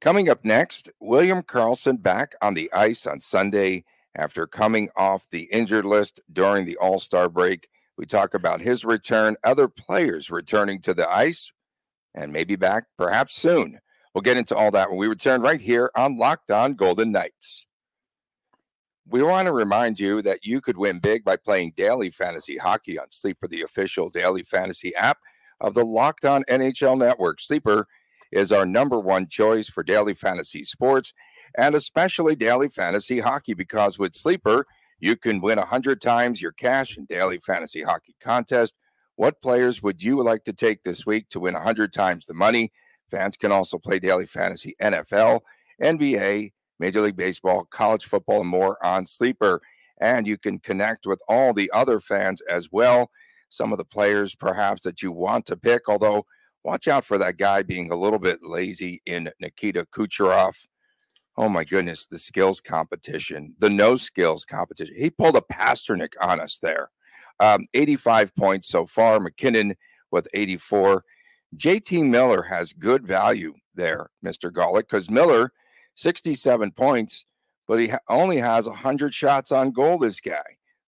Coming 0.00 0.28
up 0.28 0.44
next, 0.44 0.90
William 1.00 1.40
Karlsson 1.40 2.02
back 2.02 2.34
on 2.42 2.52
the 2.52 2.70
ice 2.72 3.06
on 3.06 3.20
Sunday 3.20 3.84
after 4.16 4.46
coming 4.46 4.88
off 4.96 5.26
the 5.30 5.44
injured 5.52 5.84
list 5.84 6.20
during 6.32 6.64
the 6.64 6.76
All 6.76 6.98
Star 6.98 7.28
break. 7.28 7.68
We 7.96 8.06
talk 8.06 8.34
about 8.34 8.60
his 8.60 8.84
return, 8.84 9.36
other 9.44 9.68
players 9.68 10.30
returning 10.30 10.80
to 10.82 10.94
the 10.94 11.10
ice 11.10 11.50
and 12.14 12.32
maybe 12.32 12.56
back 12.56 12.84
perhaps 12.96 13.34
soon. 13.34 13.78
We'll 14.14 14.22
get 14.22 14.36
into 14.36 14.54
all 14.54 14.70
that 14.72 14.90
when 14.90 14.98
we 14.98 15.08
return 15.08 15.42
right 15.42 15.60
here 15.60 15.90
on 15.96 16.18
Locked 16.18 16.50
On 16.50 16.74
Golden 16.74 17.10
Knights. 17.10 17.66
We 19.06 19.22
want 19.22 19.46
to 19.46 19.52
remind 19.52 19.98
you 19.98 20.22
that 20.22 20.44
you 20.44 20.60
could 20.60 20.78
win 20.78 20.98
big 20.98 21.24
by 21.24 21.36
playing 21.36 21.74
daily 21.76 22.10
fantasy 22.10 22.56
hockey 22.56 22.98
on 22.98 23.10
Sleeper, 23.10 23.48
the 23.48 23.62
official 23.62 24.08
daily 24.08 24.44
fantasy 24.44 24.94
app 24.94 25.18
of 25.60 25.74
the 25.74 25.84
Locked 25.84 26.24
On 26.24 26.44
NHL 26.44 26.96
Network. 26.96 27.40
Sleeper 27.40 27.86
is 28.32 28.50
our 28.50 28.64
number 28.64 28.98
one 28.98 29.28
choice 29.28 29.68
for 29.68 29.82
daily 29.82 30.14
fantasy 30.14 30.64
sports 30.64 31.12
and 31.56 31.74
especially 31.74 32.36
daily 32.36 32.68
fantasy 32.68 33.20
hockey 33.20 33.54
because 33.54 33.98
with 33.98 34.14
Sleeper, 34.14 34.66
you 35.00 35.16
can 35.16 35.40
win 35.40 35.58
100 35.58 36.00
times 36.00 36.40
your 36.40 36.52
cash 36.52 36.96
in 36.96 37.04
daily 37.06 37.38
fantasy 37.38 37.82
hockey 37.82 38.14
contest 38.20 38.74
what 39.16 39.40
players 39.40 39.82
would 39.82 40.02
you 40.02 40.22
like 40.22 40.44
to 40.44 40.52
take 40.52 40.82
this 40.82 41.06
week 41.06 41.28
to 41.30 41.40
win 41.40 41.54
100 41.54 41.92
times 41.92 42.26
the 42.26 42.34
money? 42.34 42.72
Fans 43.10 43.36
can 43.36 43.52
also 43.52 43.78
play 43.78 43.98
daily 43.98 44.26
fantasy 44.26 44.74
NFL, 44.82 45.40
NBA, 45.80 46.52
Major 46.80 47.00
League 47.00 47.16
Baseball, 47.16 47.64
college 47.64 48.04
football, 48.04 48.40
and 48.40 48.50
more 48.50 48.84
on 48.84 49.06
Sleeper. 49.06 49.60
and 49.98 50.26
you 50.26 50.36
can 50.36 50.58
connect 50.58 51.06
with 51.06 51.22
all 51.28 51.54
the 51.54 51.70
other 51.72 52.00
fans 52.00 52.40
as 52.50 52.68
well. 52.72 53.10
Some 53.48 53.70
of 53.70 53.78
the 53.78 53.84
players, 53.84 54.34
perhaps, 54.34 54.82
that 54.82 55.02
you 55.02 55.12
want 55.12 55.46
to 55.46 55.56
pick, 55.56 55.88
although 55.88 56.26
watch 56.64 56.88
out 56.88 57.04
for 57.04 57.16
that 57.18 57.36
guy 57.36 57.62
being 57.62 57.92
a 57.92 57.96
little 57.96 58.18
bit 58.18 58.40
lazy 58.42 59.00
in 59.06 59.30
Nikita 59.40 59.86
Kucherov. 59.94 60.56
Oh 61.36 61.48
my 61.48 61.64
goodness, 61.64 62.06
the 62.06 62.18
skills 62.18 62.60
competition, 62.60 63.54
the 63.58 63.70
no 63.70 63.96
skills 63.96 64.44
competition. 64.44 64.94
He 64.96 65.10
pulled 65.10 65.36
a 65.36 65.40
Pastrnak 65.40 66.12
on 66.20 66.40
us 66.40 66.58
there. 66.58 66.90
Um, 67.40 67.66
85 67.74 68.34
points 68.36 68.68
so 68.68 68.86
far. 68.86 69.18
MacKinnon 69.18 69.74
with 70.12 70.28
84. 70.32 71.04
JT 71.56 72.08
Miller 72.08 72.42
has 72.42 72.72
good 72.72 73.06
value 73.06 73.54
there, 73.74 74.10
Mr. 74.24 74.50
Gawlik, 74.50 74.82
because 74.82 75.10
Miller, 75.10 75.52
67 75.96 76.70
points, 76.72 77.26
but 77.66 77.80
he 77.80 77.88
ha- 77.88 77.98
only 78.08 78.38
has 78.38 78.66
100 78.66 79.12
shots 79.12 79.52
on 79.52 79.72
goal, 79.72 79.98
this 79.98 80.20
guy. 80.20 80.42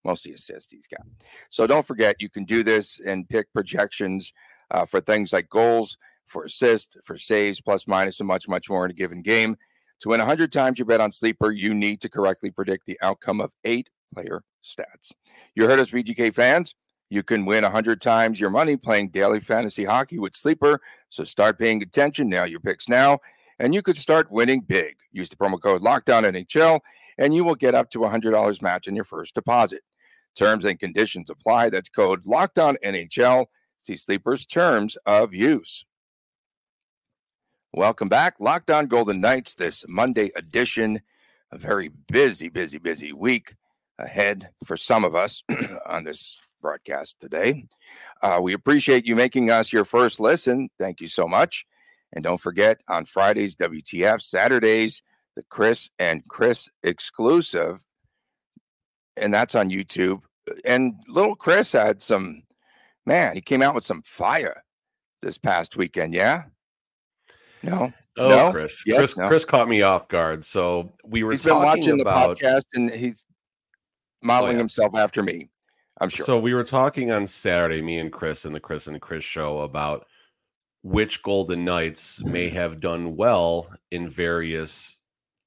Mostly 0.05 0.33
assists 0.33 0.71
he's 0.71 0.87
got. 0.87 1.05
So 1.51 1.67
don't 1.67 1.87
forget, 1.87 2.17
you 2.21 2.31
can 2.31 2.45
do 2.45 2.63
this 2.63 3.01
and 3.05 3.29
pick 3.29 3.53
projections 3.53 4.33
uh, 4.71 4.87
for 4.87 5.01
things 5.01 5.33
like 5.33 5.49
goals, 5.49 5.99
for 6.27 6.45
assists, 6.45 6.97
for 7.05 7.17
saves, 7.17 7.61
plus, 7.61 7.89
minus, 7.89 8.21
and 8.21 8.29
much, 8.29 8.49
much 8.49 8.71
more 8.71 8.85
in 8.85 8.91
a 8.93 8.95
given 8.95 9.23
game. 9.23 9.57
To 10.01 10.11
win 10.11 10.21
100 10.21 10.53
times 10.53 10.79
your 10.79 10.87
bet 10.87 11.01
on 11.01 11.11
Sleeper, 11.11 11.51
you 11.51 11.75
need 11.75 12.01
to 12.03 12.09
correctly 12.09 12.51
predict 12.51 12.87
the 12.87 12.99
outcome 13.03 13.41
of 13.41 13.53
eight 13.65 13.89
player 14.13 14.43
stats. 14.65 15.13
You 15.55 15.67
heard 15.67 15.79
us, 15.79 15.91
VGK 15.91 16.35
fans. 16.35 16.75
You 17.09 17.23
can 17.23 17.47
win 17.47 17.63
100 17.63 18.01
times 18.01 18.41
your 18.41 18.51
money 18.51 18.77
playing 18.77 19.11
daily 19.11 19.41
fantasy 19.41 19.85
hockey 19.85 20.19
with 20.19 20.35
Sleeper. 20.35 20.81
So 21.09 21.25
start 21.25 21.59
paying 21.59 21.83
attention 21.83 22.29
now. 22.29 22.45
Your 22.45 22.61
picks 22.61 22.89
now, 22.89 23.21
and 23.59 23.75
you 23.75 23.81
could 23.81 23.97
start 23.97 24.31
winning 24.31 24.61
big. 24.61 24.97
Use 25.13 25.31
the 25.31 25.37
promo 25.37 25.61
code 25.61 25.83
Locked 25.83 26.11
On 26.11 26.25
NHL, 26.25 26.81
and 27.17 27.35
you 27.35 27.45
will 27.45 27.55
get 27.55 27.75
up 27.75 27.91
to 27.91 27.99
$100 28.01 28.61
match 28.61 28.89
in 28.89 28.97
your 28.97 29.05
first 29.05 29.35
deposit. 29.35 29.83
Terms 30.37 30.65
and 30.65 30.79
conditions 30.79 31.31
apply. 31.31 31.71
That's 31.71 31.89
code 31.89 32.27
Locked 32.27 32.59
On 32.59 32.77
NHL. 32.85 33.47
See 33.79 33.97
Sleeper's 33.97 34.45
terms 34.45 34.99
of 35.07 35.33
use. 35.33 35.87
Welcome 37.77 38.09
back, 38.09 38.37
Locked 38.41 38.71
On 38.71 38.87
Golden 38.87 39.21
Knights. 39.21 39.55
This 39.55 39.85
Monday 39.87 40.31
edition, 40.35 40.99
a 41.53 41.59
very 41.59 41.91
busy, 42.11 42.49
busy, 42.49 42.79
busy 42.79 43.13
week 43.13 43.55
ahead 43.99 44.49
for 44.65 44.79
some 44.79 45.05
of 45.05 45.15
us 45.15 45.43
on 45.87 46.05
this 46.05 46.39
broadcast 46.63 47.21
today. 47.21 47.67
Uh, 48.23 48.39
we 48.41 48.55
appreciate 48.55 49.05
you 49.05 49.15
making 49.15 49.51
us 49.51 49.75
your 49.75 49.85
first 49.85 50.21
listen. 50.21 50.71
Thank 50.79 51.03
you 51.03 51.07
so 51.07 51.29
much. 51.29 51.67
And 52.15 52.25
don't 52.25 52.41
forget 52.41 52.81
on 52.89 53.05
Fridays, 53.05 53.55
WTF, 53.57 54.23
Saturdays, 54.23 55.03
the 55.37 55.45
Chris 55.51 55.91
and 55.99 56.27
Chris 56.29 56.71
exclusive. 56.83 57.85
And 59.19 59.35
that's 59.35 59.55
on 59.55 59.69
YouTube. 59.69 60.23
And 60.65 60.95
little 61.09 61.37
Chris 61.37 61.73
had 61.73 62.01
some, 62.01 62.45
man, 63.05 63.35
he 63.35 63.43
came 63.43 63.61
out 63.61 63.75
with 63.75 63.85
some 63.85 64.01
fire 64.01 64.65
this 65.21 65.37
past 65.37 65.77
weekend. 65.77 66.15
Yeah. 66.15 66.45
No. 67.67 67.93
Oh, 68.17 68.29
no? 68.29 68.51
Chris. 68.51 68.83
Yes, 68.87 68.99
Chris, 68.99 69.17
no. 69.17 69.29
Chris 69.29 69.45
caught 69.45 69.69
me 69.69 69.83
off 69.83 70.09
guard. 70.09 70.45
So 70.45 70.95
we 71.05 71.23
were 71.23 71.33
He's 71.33 71.45
been 71.45 71.55
watching 71.55 72.01
about. 72.01 72.39
the 72.39 72.45
podcast 72.45 72.65
and 72.75 72.91
he's 72.91 73.27
modeling 74.23 74.57
yeah. 74.57 74.61
himself 74.61 74.95
after 74.95 75.23
me. 75.23 75.51
I'm 76.01 76.09
sure. 76.09 76.25
So 76.25 76.39
we 76.39 76.55
were 76.55 76.65
talking 76.65 77.11
on 77.11 77.27
Saturday, 77.27 77.83
me 77.83 77.99
and 77.99 78.13
Chris 78.13 78.45
and 78.45 78.55
the 78.55 78.61
Chris 78.61 78.87
and 78.87 79.01
Chris 79.01 79.25
show 79.25 79.61
about 79.61 80.07
which 80.83 81.23
Golden 81.23 81.65
Knights 81.65 82.23
may 82.25 82.49
have 82.51 82.81
done 82.81 83.17
well 83.17 83.69
in 83.91 84.09
various 84.09 84.99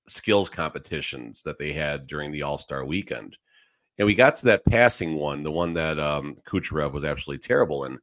skills 0.08 0.50
competitions 0.50 1.44
that 1.44 1.60
they 1.60 1.72
had 1.72 2.08
during 2.08 2.32
the 2.32 2.42
All 2.42 2.58
Star 2.58 2.84
weekend. 2.84 3.38
And 3.98 4.06
we 4.06 4.16
got 4.16 4.36
to 4.36 4.46
that 4.46 4.66
passing 4.66 5.16
one, 5.16 5.44
the 5.44 5.52
one 5.52 5.74
that 5.74 6.00
um, 6.00 6.38
Kucherov 6.48 6.94
was 6.94 7.04
absolutely 7.04 7.40
terrible 7.40 7.86
in. 7.86 8.00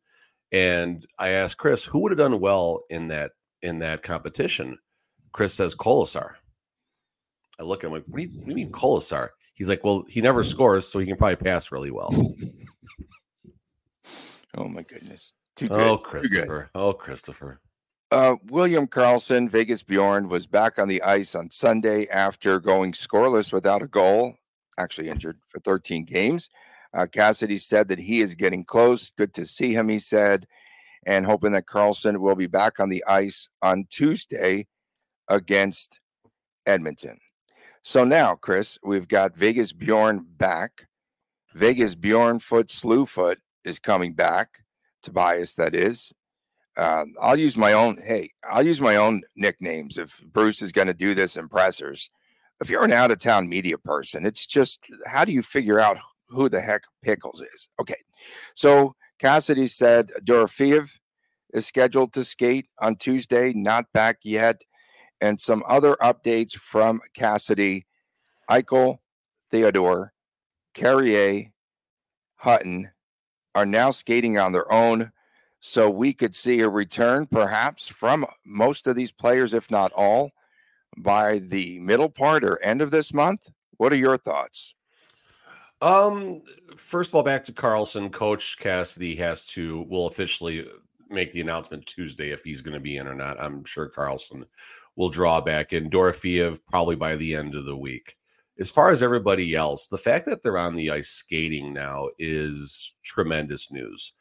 And 0.52 1.04
I 1.18 1.30
asked 1.30 1.58
Chris, 1.58 1.84
who 1.84 2.00
would 2.00 2.12
have 2.12 2.18
done 2.18 2.38
well 2.38 2.84
in 2.90 3.08
that 3.08 3.32
in 3.66 3.78
that 3.80 4.02
competition? 4.02 4.78
Chris 5.32 5.54
says 5.54 5.74
Kolesar. 5.74 6.32
I 7.58 7.62
look 7.62 7.82
at 7.82 7.88
him 7.88 7.94
like, 7.94 8.04
what 8.06 8.18
do 8.18 8.22
you, 8.24 8.30
what 8.30 8.44
do 8.44 8.50
you 8.50 8.56
mean 8.56 8.72
Kolesar? 8.72 9.30
He's 9.54 9.68
like, 9.68 9.82
well, 9.84 10.04
he 10.08 10.20
never 10.20 10.42
scores, 10.42 10.86
so 10.86 10.98
he 10.98 11.06
can 11.06 11.16
probably 11.16 11.36
pass 11.36 11.72
really 11.72 11.90
well. 11.90 12.10
oh 14.56 14.68
my 14.68 14.82
goodness. 14.82 15.32
Too 15.56 15.68
good. 15.68 15.80
Oh, 15.80 15.96
Too 15.96 16.02
good. 16.02 16.10
Christopher. 16.10 16.70
Oh, 16.74 16.92
Christopher. 16.92 17.60
Uh, 18.12 18.36
William 18.46 18.86
Karlsson, 18.86 19.50
Vegas 19.50 19.82
Bjorn, 19.82 20.28
was 20.28 20.46
back 20.46 20.78
on 20.78 20.86
the 20.86 21.02
ice 21.02 21.34
on 21.34 21.50
Sunday 21.50 22.06
after 22.08 22.60
going 22.60 22.92
scoreless 22.92 23.52
without 23.52 23.82
a 23.82 23.88
goal, 23.88 24.34
actually 24.78 25.08
injured 25.08 25.38
for 25.48 25.58
13 25.60 26.04
games. 26.04 26.50
Uh, 26.94 27.06
Cassidy 27.06 27.58
said 27.58 27.88
that 27.88 27.98
he 27.98 28.20
is 28.20 28.34
getting 28.34 28.64
close. 28.64 29.10
Good 29.10 29.34
to 29.34 29.44
see 29.44 29.72
him, 29.72 29.88
he 29.88 29.98
said, 29.98 30.46
and 31.06 31.24
hoping 31.24 31.52
that 31.52 31.66
Karlsson 31.66 32.18
will 32.18 32.34
be 32.34 32.48
back 32.48 32.80
on 32.80 32.90
the 32.90 33.02
ice 33.06 33.48
on 33.62 33.86
Tuesday 33.88 34.66
against 35.28 36.00
Edmonton. 36.66 37.18
So 37.82 38.04
now, 38.04 38.34
Chris, 38.34 38.78
we've 38.82 39.06
got 39.06 39.36
Vegas 39.36 39.72
Bjorn 39.72 40.26
back. 40.36 40.88
Vegas 41.54 41.94
Bjorn 41.94 42.40
Foot 42.40 42.66
Slewfoot 42.66 43.36
is 43.64 43.78
coming 43.78 44.12
back. 44.12 44.64
Tobias, 45.02 45.54
that 45.54 45.74
is. 45.74 46.12
Uh, 46.76 47.04
I'll 47.22 47.38
use 47.38 47.56
my 47.56 47.72
own. 47.72 47.96
Hey, 48.04 48.30
I'll 48.44 48.66
use 48.66 48.80
my 48.80 48.96
own 48.96 49.22
nicknames 49.36 49.96
if 49.96 50.20
Bruce 50.32 50.60
is 50.60 50.72
going 50.72 50.88
to 50.88 50.94
do 50.94 51.14
this 51.14 51.36
in 51.36 51.48
pressers. 51.48 52.10
If 52.60 52.68
you're 52.68 52.84
an 52.84 52.92
out 52.92 53.12
of 53.12 53.20
town 53.20 53.48
media 53.48 53.78
person, 53.78 54.26
it's 54.26 54.46
just 54.46 54.80
how 55.06 55.24
do 55.24 55.32
you 55.32 55.42
figure 55.42 55.78
out 55.78 55.98
who 56.28 56.48
the 56.48 56.60
heck 56.60 56.82
Pickles 57.02 57.40
is? 57.40 57.68
Okay, 57.80 58.02
so 58.54 58.96
Cassidy 59.18 59.66
said 59.66 60.10
Dorofeev 60.24 60.98
is 61.52 61.66
scheduled 61.66 62.12
to 62.12 62.24
skate 62.24 62.68
on 62.78 62.96
Tuesday, 62.96 63.52
not 63.54 63.92
back 63.92 64.18
yet, 64.22 64.62
and 65.20 65.40
some 65.40 65.62
other 65.66 65.96
updates 66.02 66.52
from 66.52 67.00
Cassidy, 67.14 67.86
Eichel, 68.50 68.98
Theodore, 69.50 70.12
Carrier, 70.74 71.50
Hutton 72.36 72.90
are 73.54 73.66
now 73.66 73.90
skating 73.90 74.38
on 74.38 74.52
their 74.52 74.70
own. 74.70 75.10
So 75.60 75.90
we 75.90 76.12
could 76.12 76.34
see 76.34 76.60
a 76.60 76.68
return 76.68 77.26
perhaps 77.26 77.88
from 77.88 78.26
most 78.44 78.86
of 78.86 78.94
these 78.94 79.10
players, 79.10 79.54
if 79.54 79.70
not 79.70 79.90
all, 79.92 80.30
by 80.98 81.38
the 81.38 81.78
middle 81.80 82.10
part 82.10 82.44
or 82.44 82.62
end 82.62 82.82
of 82.82 82.90
this 82.90 83.12
month. 83.12 83.48
What 83.78 83.92
are 83.92 83.96
your 83.96 84.18
thoughts? 84.18 84.75
Um, 85.82 86.42
first 86.76 87.10
of 87.10 87.14
all, 87.14 87.22
back 87.22 87.44
to 87.44 87.52
Karlsson. 87.52 88.10
Coach 88.10 88.58
Cassidy 88.58 89.14
has 89.16 89.44
to 89.46 89.82
will 89.88 90.06
officially 90.06 90.66
make 91.08 91.32
the 91.32 91.40
announcement 91.40 91.86
Tuesday 91.86 92.30
if 92.30 92.42
he's 92.42 92.62
going 92.62 92.74
to 92.74 92.80
be 92.80 92.96
in 92.96 93.06
or 93.06 93.14
not. 93.14 93.40
I'm 93.40 93.64
sure 93.64 93.90
Karlsson 93.90 94.44
will 94.96 95.10
draw 95.10 95.40
back 95.40 95.72
in. 95.72 95.90
Dorofeev 95.90 96.60
probably 96.66 96.96
by 96.96 97.16
the 97.16 97.34
end 97.34 97.54
of 97.54 97.64
the 97.64 97.76
week. 97.76 98.16
As 98.58 98.70
far 98.70 98.90
as 98.90 99.02
everybody 99.02 99.54
else, 99.54 99.86
the 99.86 99.98
fact 99.98 100.24
that 100.26 100.42
they're 100.42 100.56
on 100.56 100.74
the 100.74 100.90
ice 100.90 101.10
skating 101.10 101.74
now 101.74 102.08
is 102.18 102.94
tremendous 103.04 103.70
news. 103.70 104.14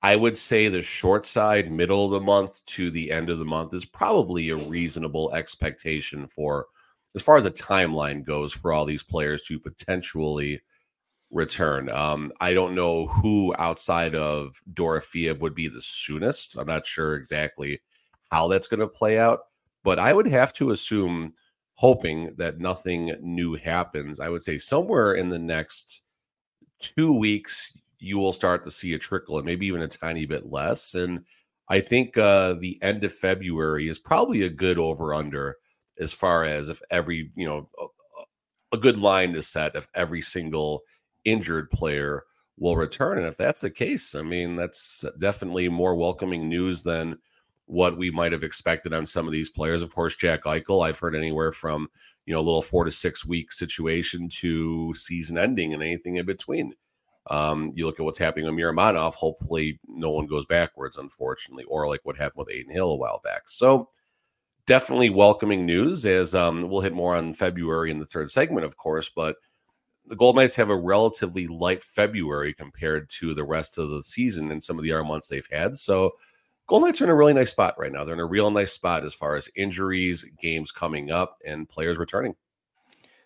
I 0.00 0.16
would 0.16 0.36
say 0.36 0.68
the 0.68 0.82
short 0.82 1.26
side, 1.26 1.72
middle 1.72 2.04
of 2.04 2.12
the 2.12 2.20
month 2.20 2.64
to 2.66 2.90
the 2.90 3.10
end 3.10 3.30
of 3.30 3.38
the 3.38 3.44
month 3.44 3.74
is 3.74 3.86
probably 3.86 4.50
a 4.50 4.56
reasonable 4.56 5.34
expectation 5.34 6.28
for 6.28 6.66
as 7.14 7.22
far 7.22 7.36
as 7.36 7.44
a 7.44 7.50
timeline 7.50 8.24
goes 8.24 8.52
for 8.52 8.72
all 8.72 8.84
these 8.84 9.02
players 9.02 9.42
to 9.42 9.58
potentially 9.58 10.60
return. 11.30 11.88
Um, 11.88 12.30
I 12.40 12.54
don't 12.54 12.74
know 12.74 13.06
who 13.06 13.54
outside 13.58 14.14
of 14.14 14.60
Dorofeev 14.72 15.40
would 15.40 15.54
be 15.54 15.68
the 15.68 15.82
soonest. 15.82 16.56
I'm 16.56 16.66
not 16.66 16.86
sure 16.86 17.14
exactly 17.14 17.80
how 18.30 18.48
that's 18.48 18.68
going 18.68 18.80
to 18.80 18.86
play 18.86 19.18
out, 19.18 19.40
but 19.82 19.98
I 19.98 20.12
would 20.12 20.26
have 20.26 20.52
to 20.54 20.70
assume, 20.70 21.28
hoping 21.74 22.34
that 22.36 22.60
nothing 22.60 23.16
new 23.20 23.54
happens, 23.54 24.20
I 24.20 24.28
would 24.28 24.42
say 24.42 24.58
somewhere 24.58 25.14
in 25.14 25.28
the 25.28 25.38
next 25.38 26.02
two 26.78 27.18
weeks, 27.18 27.76
you 27.98 28.18
will 28.18 28.32
start 28.32 28.62
to 28.64 28.70
see 28.70 28.94
a 28.94 28.98
trickle 28.98 29.38
and 29.38 29.46
maybe 29.46 29.66
even 29.66 29.82
a 29.82 29.88
tiny 29.88 30.26
bit 30.26 30.50
less. 30.50 30.94
And 30.94 31.24
I 31.68 31.80
think 31.80 32.16
uh, 32.16 32.54
the 32.54 32.78
end 32.82 33.02
of 33.02 33.12
February 33.12 33.88
is 33.88 33.98
probably 33.98 34.42
a 34.42 34.50
good 34.50 34.78
over 34.78 35.14
under 35.14 35.56
as 35.98 36.12
far 36.12 36.44
as 36.44 36.68
if 36.68 36.80
every, 36.90 37.30
you 37.34 37.46
know, 37.46 37.68
a, 37.78 38.76
a 38.76 38.78
good 38.78 38.98
line 38.98 39.34
is 39.34 39.46
set 39.46 39.76
if 39.76 39.88
every 39.94 40.20
single 40.20 40.82
injured 41.24 41.70
player 41.70 42.24
will 42.56 42.76
return. 42.76 43.18
And 43.18 43.26
if 43.26 43.36
that's 43.36 43.60
the 43.60 43.70
case, 43.70 44.14
I 44.14 44.22
mean, 44.22 44.56
that's 44.56 45.04
definitely 45.18 45.68
more 45.68 45.94
welcoming 45.96 46.48
news 46.48 46.82
than 46.82 47.18
what 47.66 47.96
we 47.96 48.10
might 48.10 48.32
have 48.32 48.42
expected 48.42 48.92
on 48.92 49.06
some 49.06 49.26
of 49.26 49.32
these 49.32 49.48
players. 49.48 49.82
Of 49.82 49.94
course, 49.94 50.16
Jack 50.16 50.44
Eichel, 50.44 50.86
I've 50.86 50.98
heard 50.98 51.16
anywhere 51.16 51.52
from, 51.52 51.88
you 52.26 52.34
know, 52.34 52.40
a 52.40 52.42
little 52.42 52.62
four 52.62 52.84
to 52.84 52.90
six 52.90 53.24
week 53.24 53.52
situation 53.52 54.28
to 54.40 54.92
season 54.94 55.38
ending 55.38 55.72
and 55.72 55.82
anything 55.82 56.16
in 56.16 56.26
between. 56.26 56.74
Um, 57.30 57.72
you 57.74 57.86
look 57.86 57.98
at 57.98 58.04
what's 58.04 58.18
happening 58.18 58.44
with 58.44 58.54
Miromanov, 58.54 59.14
hopefully 59.14 59.80
no 59.88 60.10
one 60.10 60.26
goes 60.26 60.44
backwards, 60.44 60.98
unfortunately, 60.98 61.64
or 61.64 61.88
like 61.88 62.00
what 62.04 62.18
happened 62.18 62.44
with 62.46 62.54
Adin 62.54 62.70
Hill 62.70 62.90
a 62.90 62.96
while 62.96 63.20
back. 63.24 63.48
So 63.48 63.88
definitely 64.66 65.10
welcoming 65.10 65.66
news 65.66 66.06
as 66.06 66.34
um, 66.34 66.68
we'll 66.68 66.80
hit 66.80 66.92
more 66.92 67.14
on 67.14 67.32
February 67.32 67.90
in 67.90 67.98
the 67.98 68.06
third 68.06 68.30
segment, 68.30 68.64
of 68.64 68.76
course, 68.76 69.10
but 69.14 69.36
the 70.06 70.16
Gold 70.16 70.36
Knights 70.36 70.56
have 70.56 70.70
a 70.70 70.76
relatively 70.76 71.46
light 71.46 71.82
February 71.82 72.52
compared 72.52 73.08
to 73.10 73.34
the 73.34 73.44
rest 73.44 73.78
of 73.78 73.90
the 73.90 74.02
season 74.02 74.50
and 74.50 74.62
some 74.62 74.78
of 74.78 74.84
the 74.84 74.92
other 74.92 75.04
months 75.04 75.28
they've 75.28 75.48
had. 75.50 75.78
So 75.78 76.12
Gold 76.66 76.82
Knights 76.82 77.00
are 77.00 77.04
in 77.04 77.10
a 77.10 77.14
really 77.14 77.32
nice 77.32 77.50
spot 77.50 77.74
right 77.78 77.92
now. 77.92 78.04
They're 78.04 78.14
in 78.14 78.20
a 78.20 78.26
real 78.26 78.50
nice 78.50 78.72
spot 78.72 79.04
as 79.04 79.14
far 79.14 79.36
as 79.36 79.48
injuries, 79.56 80.24
games 80.38 80.72
coming 80.72 81.10
up, 81.10 81.36
and 81.46 81.68
players 81.68 81.98
returning. 81.98 82.34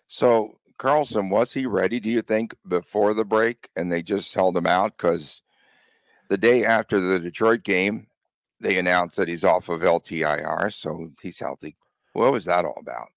So 0.07 0.57
Karlsson, 0.77 1.29
was 1.29 1.53
he 1.53 1.65
ready, 1.65 1.99
do 1.99 2.09
you 2.09 2.21
think, 2.21 2.55
before 2.67 3.13
the 3.13 3.25
break? 3.25 3.69
And 3.75 3.91
they 3.91 4.01
just 4.01 4.33
held 4.33 4.55
him 4.55 4.67
out 4.67 4.97
because 4.97 5.41
the 6.29 6.37
day 6.37 6.63
after 6.63 6.99
the 6.99 7.19
Detroit 7.19 7.63
game, 7.63 8.07
they 8.59 8.77
announced 8.77 9.17
that 9.17 9.27
he's 9.27 9.43
off 9.43 9.69
of 9.69 9.81
LTIR, 9.81 10.73
so 10.73 11.11
he's 11.21 11.39
healthy. 11.39 11.75
What 12.13 12.31
was 12.31 12.45
that 12.45 12.65
all 12.65 12.77
about? 12.79 13.07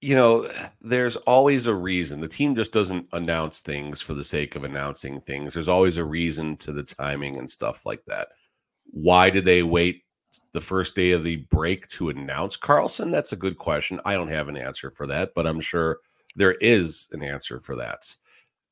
You 0.00 0.14
know, 0.14 0.48
there's 0.80 1.16
always 1.16 1.66
a 1.66 1.74
reason. 1.74 2.20
The 2.20 2.28
team 2.28 2.54
just 2.54 2.72
doesn't 2.72 3.08
announce 3.12 3.60
things 3.60 4.00
for 4.00 4.14
the 4.14 4.24
sake 4.24 4.54
of 4.54 4.64
announcing 4.64 5.20
things. 5.20 5.54
There's 5.54 5.68
always 5.68 5.96
a 5.96 6.04
reason 6.04 6.56
to 6.58 6.72
the 6.72 6.84
timing 6.84 7.36
and 7.36 7.50
stuff 7.50 7.84
like 7.84 8.04
that. 8.06 8.28
Why 8.90 9.28
did 9.28 9.44
they 9.44 9.62
wait 9.62 10.04
the 10.52 10.60
first 10.60 10.94
day 10.94 11.10
of 11.12 11.24
the 11.24 11.36
break 11.36 11.88
to 11.88 12.10
announce 12.10 12.56
Karlsson? 12.56 13.10
That's 13.10 13.32
a 13.32 13.36
good 13.36 13.58
question. 13.58 14.00
I 14.04 14.14
don't 14.14 14.28
have 14.28 14.48
an 14.48 14.56
answer 14.56 14.90
for 14.90 15.06
that, 15.08 15.32
but 15.34 15.46
I'm 15.46 15.60
sure 15.60 15.98
there 16.36 16.54
is 16.60 17.08
an 17.12 17.22
answer 17.22 17.60
for 17.60 17.74
that. 17.76 18.14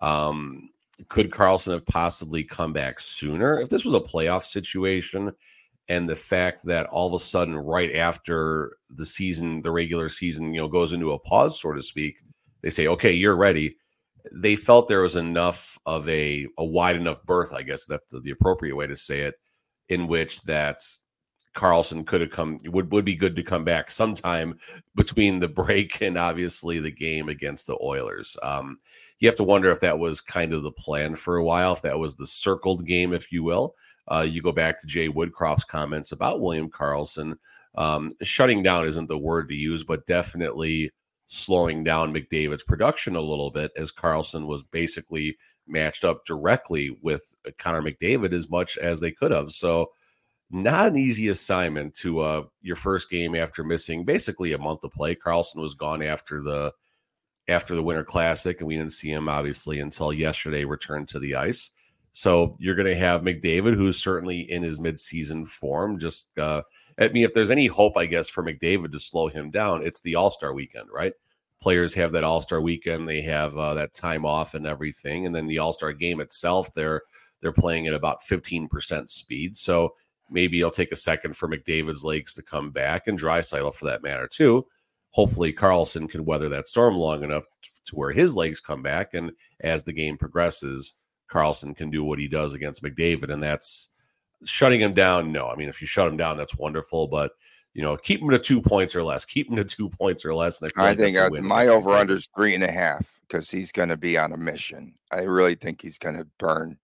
Um, 0.01 0.71
could 1.09 1.31
Karlsson 1.31 1.73
have 1.73 1.87
possibly 1.87 2.45
come 2.45 2.73
back 2.73 3.01
sooner 3.01 3.59
if 3.61 3.69
this 3.69 3.85
was 3.85 3.95
a 3.95 4.01
playoff 4.01 4.45
situation? 4.45 5.33
And 5.89 6.09
the 6.09 6.17
fact 6.17 6.65
that 6.67 6.87
all 6.87 7.07
of 7.07 7.15
a 7.15 7.25
sudden, 7.25 7.57
right 7.57 7.95
after 7.95 8.77
the 8.91 9.07
season, 9.07 9.61
the 9.63 9.71
regular 9.71 10.09
season, 10.09 10.53
you 10.53 10.61
know, 10.61 10.69
goes 10.69 10.93
into 10.93 11.13
a 11.13 11.19
pause, 11.19 11.61
so 11.61 11.73
to 11.73 11.83
speak, 11.83 12.19
they 12.63 12.71
say, 12.71 12.87
"Okay, 12.89 13.13
you're 13.13 13.37
ready." 13.37 13.77
They 14.33 14.57
felt 14.57 14.89
there 14.89 15.03
was 15.03 15.17
enough 15.17 15.79
of 15.87 16.09
a 16.09 16.47
a 16.59 16.65
wide 16.65 16.97
enough 16.97 17.23
berth, 17.25 17.53
I 17.53 17.63
guess 17.63 17.87
that's 17.87 18.09
the, 18.09 18.21
the 18.21 18.33
appropriate 18.33 18.75
way 18.75 18.89
to 18.89 18.97
say 18.97 19.21
it, 19.21 19.37
in 19.89 20.09
which 20.09 20.43
that 20.43 20.81
Karlsson 21.57 22.07
could 22.07 22.21
have 22.21 22.31
come 22.31 22.59
would 22.67 22.93
would 22.93 23.05
be 23.05 23.17
good 23.17 23.35
to 23.37 23.43
come 23.43 23.65
back 23.65 23.91
sometime 23.91 24.59
between 24.95 25.41
the 25.41 25.49
break 25.63 26.01
and 26.03 26.19
obviously 26.19 26.79
the 26.79 26.91
game 26.91 27.29
against 27.29 27.67
the 27.67 27.79
Oilers. 27.83 28.37
Um, 28.43 28.79
you 29.19 29.29
have 29.29 29.37
to 29.37 29.45
wonder 29.45 29.71
if 29.71 29.81
that 29.81 29.99
was 29.99 30.21
kind 30.21 30.53
of 30.53 30.63
the 30.63 30.73
plan 30.73 31.17
for 31.17 31.37
a 31.37 31.45
while, 31.45 31.73
if 31.73 31.83
that 31.83 31.99
was 31.99 32.17
the 32.17 32.27
circled 32.27 32.87
game, 32.87 33.13
if 33.13 33.33
you 33.33 33.43
will. 33.43 33.75
Uh, 34.09 34.27
you 34.29 34.43
go 34.43 34.53
back 34.53 34.81
to 34.81 34.87
Jay 34.87 35.09
Woodcroft's 35.09 35.65
comments 35.65 36.13
about 36.13 36.41
William 36.41 36.71
Karlsson. 36.71 37.35
Um, 37.77 38.11
shutting 38.23 38.63
down 38.63 38.87
isn't 38.87 39.09
the 39.09 39.19
word 39.19 39.49
to 39.49 39.55
use, 39.55 39.85
but 39.85 40.07
definitely 40.07 40.93
slowing 41.27 41.83
down 41.83 42.15
McDavid's 42.15 42.63
production 42.63 43.17
a 43.17 43.21
little 43.21 43.51
bit 43.51 43.73
as 43.77 43.91
Karlsson 43.91 44.47
was 44.47 44.63
basically 44.63 45.37
matched 45.67 46.05
up 46.05 46.25
directly 46.25 46.97
with 47.03 47.35
Connor 47.59 47.83
McDavid 47.83 48.33
as 48.33 48.49
much 48.49 48.79
as 48.79 49.01
they 49.01 49.11
could 49.11 49.33
have. 49.33 49.51
So, 49.51 49.91
not 50.49 50.87
an 50.87 50.97
easy 50.97 51.27
assignment 51.27 51.93
to 51.95 52.21
uh, 52.21 52.43
your 52.63 52.77
first 52.77 53.11
game 53.11 53.35
after 53.35 53.65
missing 53.65 54.05
basically 54.05 54.53
a 54.53 54.59
month 54.59 54.85
of 54.85 54.93
play. 54.93 55.17
Karlsson 55.17 55.57
was 55.57 55.75
gone 55.75 56.05
after 56.05 56.41
the 56.41 56.73
after 57.49 57.75
the 57.75 57.83
Winter 57.83 58.05
Classic, 58.05 58.59
and 58.59 58.67
we 58.67 58.77
didn't 58.77 58.93
see 58.93 59.11
him 59.11 59.29
obviously 59.29 59.81
until 59.81 60.13
yesterday 60.13 60.65
returned 60.65 61.09
to 61.09 61.19
the 61.19 61.37
ice. 61.37 61.71
So 62.13 62.57
you're 62.59 62.75
going 62.75 62.87
to 62.87 62.97
have 62.97 63.21
McDavid, 63.21 63.75
who's 63.75 64.03
certainly 64.03 64.41
in 64.51 64.63
his 64.63 64.79
midseason 64.79 65.47
form. 65.47 65.99
Just, 65.99 66.37
uh, 66.39 66.63
I 66.99 67.09
mean, 67.09 67.25
if 67.25 67.35
there's 67.35 67.51
any 67.51 67.67
hope, 67.67 67.97
I 67.97 68.07
guess, 68.07 68.29
for 68.29 68.43
McDavid 68.43 68.93
to 68.93 68.99
slow 68.99 69.29
him 69.29 69.51
down, 69.51 69.85
it's 69.85 70.01
the 70.01 70.15
All 70.15 70.31
Star 70.31 70.55
weekend, 70.55 70.89
right? 70.93 71.13
Players 71.61 71.93
have 71.95 72.13
that 72.13 72.25
All 72.25 72.41
Star 72.41 72.61
weekend, 72.61 73.07
they 73.07 73.21
have 73.23 73.57
uh, 73.57 73.75
that 73.75 73.93
time 73.93 74.25
off 74.25 74.55
and 74.55 74.67
everything, 74.67 75.27
and 75.27 75.35
then 75.35 75.47
the 75.47 75.59
All 75.59 75.75
Star 75.75 75.93
game 75.93 76.21
itself, 76.21 76.73
they're 76.75 77.03
they're 77.43 77.53
playing 77.53 77.87
at 77.87 77.93
about 77.93 78.23
15% 78.23 79.11
speed. 79.11 79.59
So 79.59 79.95
maybe 80.31 80.59
it'll 80.59 80.71
take 80.71 80.93
a 80.93 80.97
second 80.97 81.37
for 81.37 81.49
McDavid's 81.49 82.03
legs 82.03 82.33
to 82.35 82.43
come 82.43 82.71
back, 82.71 83.07
and 83.07 83.21
Draisaitl 83.21 83.75
for 83.75 83.85
that 83.85 84.03
matter 84.03 84.27
too. 84.27 84.67
Hopefully, 85.13 85.53
Karlsson 85.53 86.09
can 86.09 86.25
weather 86.25 86.49
that 86.51 86.67
storm 86.67 86.97
long 86.97 87.23
enough 87.23 87.45
to 87.87 87.95
where 87.95 88.11
his 88.11 88.37
legs 88.37 88.61
come 88.61 88.83
back, 88.83 89.15
and 89.15 89.33
as 89.61 89.85
the 89.85 89.93
game 89.93 90.19
progresses 90.19 90.95
Karlsson 91.31 91.77
can 91.77 91.91
do 91.91 92.05
what 92.05 92.19
he 92.19 92.29
does 92.29 92.55
against 92.55 92.83
McDavid, 92.83 93.33
and 93.33 93.43
that's 93.43 93.89
shutting 94.45 94.81
him 94.81 94.95
down. 94.95 95.33
No, 95.33 95.49
I 95.49 95.57
mean 95.57 95.69
if 95.69 95.81
you 95.81 95.87
shut 95.87 96.09
him 96.09 96.17
down, 96.17 96.37
that's 96.37 96.57
wonderful, 96.57 97.09
but 97.09 97.33
you 97.75 97.83
know, 97.83 97.97
keep 97.97 98.23
him 98.23 98.31
to 98.31 98.39
two 98.39 98.63
points 98.63 98.97
or 98.97 99.03
less. 99.03 99.25
Keep 99.25 99.51
him 99.51 99.57
to 99.57 99.65
two 99.65 99.89
points 100.01 100.25
or 100.25 100.35
less. 100.35 100.63
And 100.63 100.73
I, 100.77 100.83
I 100.83 100.89
like 100.89 100.99
think 100.99 101.17
uh, 101.17 101.29
my 101.43 101.67
over 101.67 101.91
under 101.91 102.15
is 102.15 102.29
three 102.35 102.55
and 102.55 102.65
a 102.65 102.71
half 102.71 103.21
because 103.29 103.51
he's 103.51 103.73
going 103.73 103.91
to 103.91 103.97
be 103.97 104.17
on 104.17 104.33
a 104.33 104.37
mission. 104.37 104.95
I 105.11 105.23
really 105.23 105.57
think 105.57 105.83
he's 105.83 105.99
going 105.99 106.17
to 106.17 106.27
burn 106.39 106.79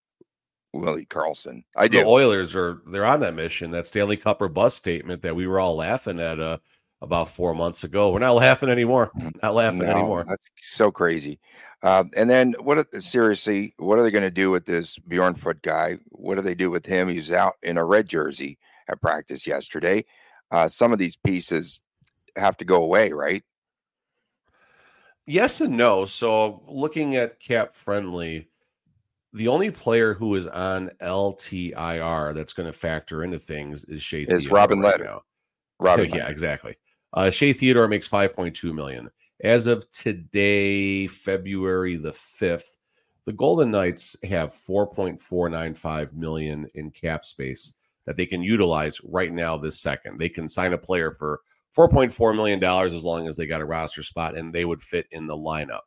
Willie 0.75 1.07
Karlsson. 1.07 1.65
I 1.77 1.89
do. 1.89 2.01
The 2.01 2.07
Oilers 2.07 2.55
are 2.57 2.83
they're 2.87 3.05
on 3.05 3.21
that 3.21 3.35
mission. 3.35 3.71
That 3.71 3.87
Stanley 3.87 4.17
Cup 4.17 4.43
or 4.43 4.49
bust 4.49 4.77
statement 4.77 5.23
that 5.23 5.37
we 5.37 5.47
were 5.47 5.61
all 5.61 5.77
laughing 5.77 6.21
at 6.21 6.41
uh, 6.41 6.59
about 7.03 7.29
four 7.29 7.55
months 7.55 7.85
ago. 7.85 8.11
We're 8.11 8.21
not 8.21 8.37
laughing 8.37 8.69
anymore. 8.69 9.11
Mm, 9.19 9.43
not 9.43 9.55
laughing 9.55 9.81
no, 9.81 9.91
anymore. 9.91 10.25
That's 10.27 10.49
so 10.63 10.91
crazy. 10.91 11.41
Uh, 11.83 12.05
and 12.17 12.31
then 12.31 12.55
what? 12.61 12.79
Are, 12.79 13.01
seriously, 13.01 13.75
what 13.77 13.99
are 13.99 14.03
they 14.03 14.11
going 14.11 14.23
to 14.23 14.31
do 14.31 14.51
with 14.51 14.65
this 14.65 14.99
Bjornfot 14.99 15.63
guy? 15.63 15.99
What 16.11 16.37
do 16.37 16.43
they 16.43 16.55
do 16.55 16.71
with 16.71 16.87
him? 16.87 17.09
He's 17.09 17.33
out 17.33 17.55
in 17.63 17.77
a 17.77 17.85
red 17.85 18.09
jersey 18.09 18.59
at 18.89 19.01
practice 19.01 19.47
yesterday. 19.47 20.05
Uh, 20.53 20.69
some 20.69 20.93
of 20.93 20.99
these 20.99 21.17
pieces 21.17 21.81
have 22.37 22.57
to 22.59 22.65
go 22.65 22.83
away, 22.85 23.13
right? 23.13 23.43
Yes 25.27 25.61
and 25.61 25.77
no. 25.77 26.05
So 26.05 26.63
looking 26.67 27.17
at 27.17 27.41
cap 27.41 27.75
friendly, 27.75 28.49
the 29.33 29.49
only 29.49 29.71
player 29.71 30.15
who 30.15 30.35
is 30.37 30.47
on 30.47 30.91
LTIR 31.01 32.35
that's 32.35 32.53
going 32.53 32.67
to 32.67 32.73
factor 32.73 33.25
into 33.25 33.39
things 33.39 33.85
is 33.85 34.03
Shea. 34.03 34.23
Is 34.23 34.49
Robin 34.49 34.81
right 34.81 35.01
Lehner? 35.01 35.21
Robin, 35.81 36.11
yeah, 36.15 36.29
exactly. 36.29 36.77
Uh, 37.15 37.31
Shea 37.31 37.53
Theodore 37.53 37.89
makes 37.89 38.07
five 38.07 38.35
point 38.35 38.57
two 38.57 38.73
million. 38.73 39.11
As 39.43 39.67
of 39.67 39.91
today, 39.91 41.09
February 41.09 41.97
the 41.97 42.13
5th, 42.13 42.77
the 43.27 43.33
Golden 43.33 43.71
Knights 43.73 44.17
have 44.23 44.55
4.495 44.55 46.15
million 46.15 46.69
in 46.75 46.91
cap 46.91 47.25
space 47.25 47.75
that 48.07 48.17
they 48.17 48.27
can 48.27 48.43
utilize 48.43 49.01
right 49.05 49.33
now 49.33 49.57
this 49.57 49.81
second. 49.81 50.19
They 50.19 50.29
can 50.29 50.49
sign 50.49 50.73
a 50.73 50.79
player 50.79 51.13
for 51.13 51.41
4.4 51.77 52.37
million 52.37 52.61
dollars 52.61 52.95
as 52.95 53.05
long 53.05 53.27
as 53.29 53.37
they 53.37 53.47
got 53.47 53.61
a 53.61 53.65
roster 53.65 54.03
spot 54.03 54.37
and 54.37 54.53
they 54.53 54.65
would 54.65 54.83
fit 54.83 55.07
in 55.11 55.27
the 55.27 55.37
lineup. 55.37 55.81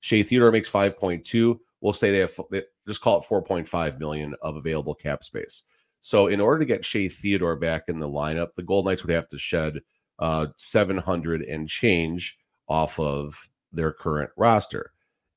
Shea 0.00 0.22
Theodore 0.22 0.52
makes 0.52 0.70
5.2. 0.70 1.58
We'll 1.80 1.92
say 1.92 2.10
they 2.10 2.18
have 2.18 2.38
they 2.50 2.62
just 2.86 3.00
call 3.00 3.20
it 3.20 3.26
4.5 3.26 3.98
million 3.98 4.34
of 4.42 4.56
available 4.56 4.94
cap 4.94 5.24
space. 5.24 5.64
So 6.00 6.28
in 6.28 6.40
order 6.40 6.58
to 6.58 6.64
get 6.64 6.84
Shea 6.84 7.08
Theodore 7.08 7.56
back 7.56 7.84
in 7.88 7.98
the 7.98 8.08
lineup, 8.08 8.54
the 8.54 8.62
Golden 8.62 8.90
Knights 8.90 9.04
would 9.04 9.14
have 9.14 9.28
to 9.28 9.38
shed 9.38 9.80
uh, 10.20 10.46
700 10.56 11.42
and 11.42 11.68
change 11.68 12.38
off 12.68 13.00
of 13.00 13.48
their 13.72 13.92
current 13.92 14.30
roster. 14.36 14.92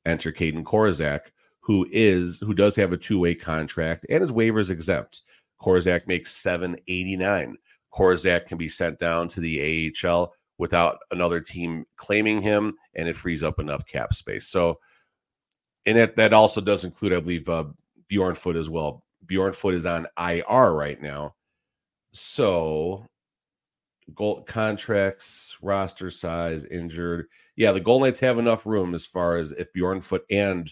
Enter 0.06 0.32
Kaedan 0.32 0.64
Korczak, 0.64 1.32
who 1.62 1.88
is 1.90 2.40
who 2.40 2.54
does 2.54 2.76
have 2.76 2.92
a 2.92 2.98
two-way 2.98 3.34
contract 3.34 4.06
and 4.10 4.22
is 4.22 4.32
waivers 4.32 4.70
exempt. 4.70 5.22
Korczak 5.62 6.08
makes 6.08 6.32
789. 6.32 7.58
Korczak 7.94 8.46
can 8.48 8.58
be 8.58 8.68
sent 8.68 9.00
down 9.00 9.28
to 9.30 9.40
the 9.40 9.94
AHL 10.04 10.34
without 10.58 10.98
another 11.12 11.40
team 11.40 11.86
claiming 11.96 12.42
him, 12.42 12.74
and 12.96 13.08
it 13.08 13.16
frees 13.16 13.44
up 13.44 13.60
enough 13.60 13.86
cap 13.86 14.14
space. 14.14 14.48
So, 14.48 14.80
and 15.86 15.98
that 15.98 16.18
that 16.18 16.34
also 16.34 16.60
does 16.60 16.84
include, 16.84 17.14
I 17.14 17.22
believe, 17.22 17.48
uh, 17.48 17.66
Bjornfot 18.12 18.58
as 18.58 18.70
well. 18.70 19.04
Bjornfot 19.26 19.74
is 19.74 19.86
on 19.86 20.08
IR 20.18 20.74
right 20.74 21.02
now, 21.02 21.36
so 22.12 23.06
gold 24.16 24.46
contracts, 24.46 25.58
roster 25.62 26.10
size, 26.10 26.66
injured. 26.66 27.28
Yeah, 27.56 27.72
the 27.72 27.80
Golden 27.80 28.08
Knights 28.08 28.20
have 28.20 28.40
enough 28.40 28.66
room 28.66 28.96
as 28.96 29.06
far 29.06 29.38
as 29.38 29.52
if 29.54 29.72
Bjornfot 29.74 30.22
and 30.30 30.72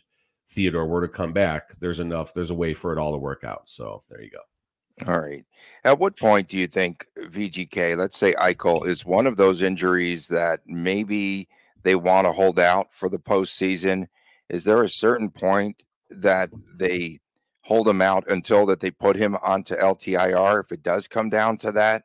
Theodore 0.51 0.87
were 0.87 1.01
to 1.01 1.07
come 1.07 1.33
back, 1.33 1.79
there's 1.79 1.99
enough, 1.99 2.33
there's 2.33 2.51
a 2.51 2.55
way 2.55 2.73
for 2.73 2.91
it 2.91 2.99
all 2.99 3.11
to 3.11 3.17
work 3.17 3.43
out. 3.43 3.69
So 3.69 4.03
there 4.09 4.21
you 4.21 4.29
go. 4.29 5.11
All 5.11 5.19
right. 5.19 5.45
At 5.83 5.99
what 5.99 6.17
point 6.17 6.49
do 6.49 6.57
you 6.57 6.67
think 6.67 7.07
VGK, 7.17 7.97
let's 7.97 8.17
say 8.17 8.33
Eichel, 8.33 8.85
is 8.85 9.05
one 9.05 9.25
of 9.25 9.37
those 9.37 9.61
injuries 9.61 10.27
that 10.27 10.59
maybe 10.65 11.47
they 11.83 11.95
want 11.95 12.27
to 12.27 12.31
hold 12.33 12.59
out 12.59 12.87
for 12.91 13.09
the 13.09 13.17
postseason? 13.17 14.07
Is 14.49 14.63
there 14.63 14.83
a 14.83 14.89
certain 14.89 15.29
point 15.29 15.83
that 16.09 16.49
they 16.75 17.19
hold 17.63 17.87
him 17.87 18.01
out 18.01 18.29
until 18.29 18.65
that 18.65 18.81
they 18.81 18.91
put 18.91 19.15
him 19.15 19.37
onto 19.37 19.75
LTIR 19.75 20.63
if 20.63 20.71
it 20.71 20.83
does 20.83 21.07
come 21.07 21.29
down 21.29 21.57
to 21.57 21.71
that? 21.71 22.03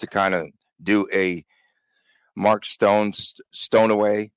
to 0.00 0.06
kind 0.06 0.34
of 0.34 0.48
do 0.82 1.06
a 1.12 1.44
Mark 2.36 2.64
Stone 2.64 3.12
Stoneway 3.52 4.30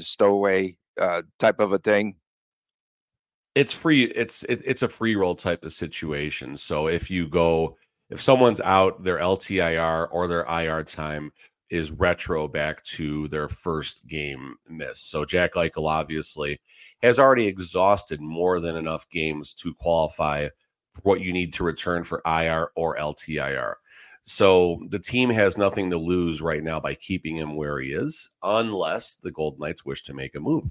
stowaway 0.00 0.76
uh, 1.00 1.22
type 1.38 1.60
of 1.60 1.72
a 1.72 1.78
thing? 1.78 2.16
It's 3.54 3.72
free. 3.72 4.04
It's 4.04 4.42
it, 4.44 4.62
it's 4.64 4.82
a 4.82 4.88
free 4.88 5.14
roll 5.14 5.34
type 5.34 5.64
of 5.64 5.72
situation. 5.72 6.56
So 6.56 6.88
if 6.88 7.10
you 7.10 7.28
go, 7.28 7.76
if 8.10 8.20
someone's 8.20 8.60
out 8.60 9.04
their 9.04 9.18
LTIR 9.18 10.08
or 10.10 10.26
their 10.26 10.44
IR 10.44 10.82
time, 10.82 11.30
is 11.70 11.90
retro 11.92 12.46
back 12.46 12.82
to 12.84 13.26
their 13.28 13.48
first 13.48 14.06
game 14.06 14.54
miss. 14.68 15.00
So 15.00 15.24
Jack 15.24 15.54
Eichel 15.54 15.88
obviously 15.88 16.60
has 17.02 17.18
already 17.18 17.46
exhausted 17.46 18.20
more 18.20 18.60
than 18.60 18.76
enough 18.76 19.08
games 19.10 19.54
to 19.54 19.74
qualify 19.74 20.48
for 20.92 21.00
what 21.02 21.20
you 21.20 21.32
need 21.32 21.52
to 21.54 21.64
return 21.64 22.04
for 22.04 22.22
IR 22.26 22.70
or 22.76 22.96
LTIR. 22.96 23.74
So 24.24 24.80
the 24.88 24.98
team 24.98 25.28
has 25.30 25.58
nothing 25.58 25.90
to 25.90 25.98
lose 25.98 26.40
right 26.40 26.62
now 26.62 26.80
by 26.80 26.94
keeping 26.94 27.36
him 27.36 27.56
where 27.56 27.78
he 27.78 27.92
is, 27.92 28.30
unless 28.42 29.14
the 29.14 29.30
Golden 29.30 29.60
Knights 29.60 29.84
wish 29.84 30.02
to 30.04 30.14
make 30.14 30.34
a 30.34 30.40
move. 30.40 30.70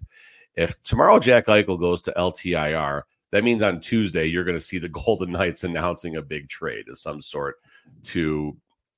If 0.56 0.82
tomorrow 0.84 1.20
Jack 1.20 1.46
Eichel 1.46 1.80
goes 1.80 2.02
to 2.02 2.14
LTIR, 2.18 3.04
that 3.32 3.44
means 3.44 3.64
on 3.64 3.80
Tuesday 3.80 4.26
you're 4.26 4.44
going 4.44 4.58
to 4.58 4.60
see 4.60 4.80
the 4.80 4.90
Golden 5.06 5.32
Knights 5.32 5.64
announcing 5.64 6.16
a 6.16 6.22
big 6.22 6.50
trade 6.50 6.90
of 6.90 6.98
some 6.98 7.22
sort 7.22 7.58
to 8.04 8.58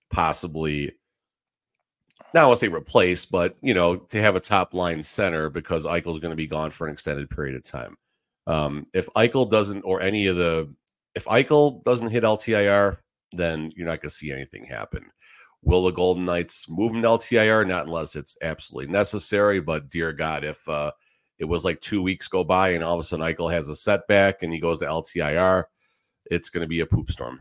possibly 0.10 0.94
now 2.34 2.44
I 2.44 2.48
want 2.48 2.60
to 2.60 2.66
say 2.66 2.68
replace, 2.68 3.26
but 3.26 3.56
you 3.62 3.74
know, 3.74 3.96
to 3.96 4.22
have 4.22 4.36
a 4.36 4.42
top 4.42 4.74
line 4.74 5.02
center 5.02 5.50
because 5.50 5.86
Eichel's 5.86 6.20
going 6.20 6.32
to 6.32 6.36
be 6.36 6.48
gone 6.48 6.70
for 6.70 6.86
an 6.86 6.94
extended 6.94 7.30
period 7.30 7.56
of 7.56 7.64
time. 7.64 7.98
Um, 8.46 8.86
if 8.94 9.08
Eichel 9.16 9.50
doesn't, 9.50 9.84
or 9.84 10.02
any 10.02 10.28
of 10.28 10.36
the, 10.36 10.70
if 11.16 11.24
Eichel 11.26 11.82
doesn't 11.84 12.10
hit 12.10 12.24
LTIR, 12.24 12.98
then 13.36 13.72
you're 13.76 13.88
not 13.88 14.02
going 14.02 14.10
to 14.10 14.16
see 14.16 14.32
anything 14.32 14.66
happen. 14.66 15.06
Will 15.62 15.84
the 15.84 15.92
Golden 15.92 16.26
Knights 16.26 16.70
move 16.70 16.94
him 16.94 17.02
to 17.02 17.08
LTIR? 17.08 17.68
Not 17.68 17.88
unless 17.88 18.16
it's 18.16 18.38
absolutely 18.42 18.92
necessary. 18.92 19.60
But 19.60 19.90
dear 19.90 20.14
God, 20.14 20.44
if 20.44 20.68
uh, 20.70 20.92
it 21.40 21.46
was 21.46 21.66
like 21.66 21.82
two 21.82 22.02
weeks 22.04 22.28
go 22.28 22.44
by 22.44 22.70
and 22.70 22.84
all 22.84 22.94
of 22.94 23.00
a 23.00 23.04
sudden 23.04 23.26
Eichel 23.26 23.52
has 23.52 23.68
a 23.68 23.76
setback 23.76 24.44
and 24.44 24.54
he 24.54 24.60
goes 24.60 24.80
to 24.80 24.86
LTIR, 24.86 25.64
it's 26.30 26.50
going 26.50 26.62
to 26.62 26.68
be 26.68 26.82
a 26.82 26.86
poop 26.86 27.10
storm. 27.12 27.40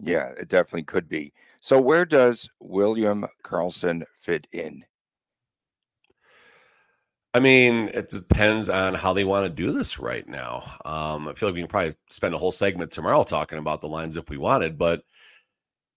Yeah, 0.00 0.32
it 0.38 0.48
definitely 0.48 0.84
could 0.84 1.08
be. 1.08 1.32
So, 1.60 1.80
where 1.80 2.04
does 2.04 2.48
William 2.60 3.26
Karlsson 3.42 4.04
fit 4.20 4.46
in? 4.52 4.84
I 7.38 7.40
mean, 7.40 7.88
it 7.94 8.08
depends 8.08 8.68
on 8.68 8.94
how 8.94 9.12
they 9.12 9.22
want 9.22 9.44
to 9.44 9.48
do 9.48 9.70
this 9.70 10.00
right 10.00 10.26
now. 10.26 10.64
Um, 10.84 11.28
I 11.28 11.34
feel 11.34 11.48
like 11.48 11.54
we 11.54 11.60
can 11.60 11.68
probably 11.68 11.92
spend 12.10 12.34
a 12.34 12.38
whole 12.38 12.50
segment 12.50 12.90
tomorrow 12.90 13.22
talking 13.22 13.60
about 13.60 13.80
the 13.80 13.86
lines 13.86 14.16
if 14.16 14.28
we 14.28 14.38
wanted, 14.38 14.76
but 14.76 15.04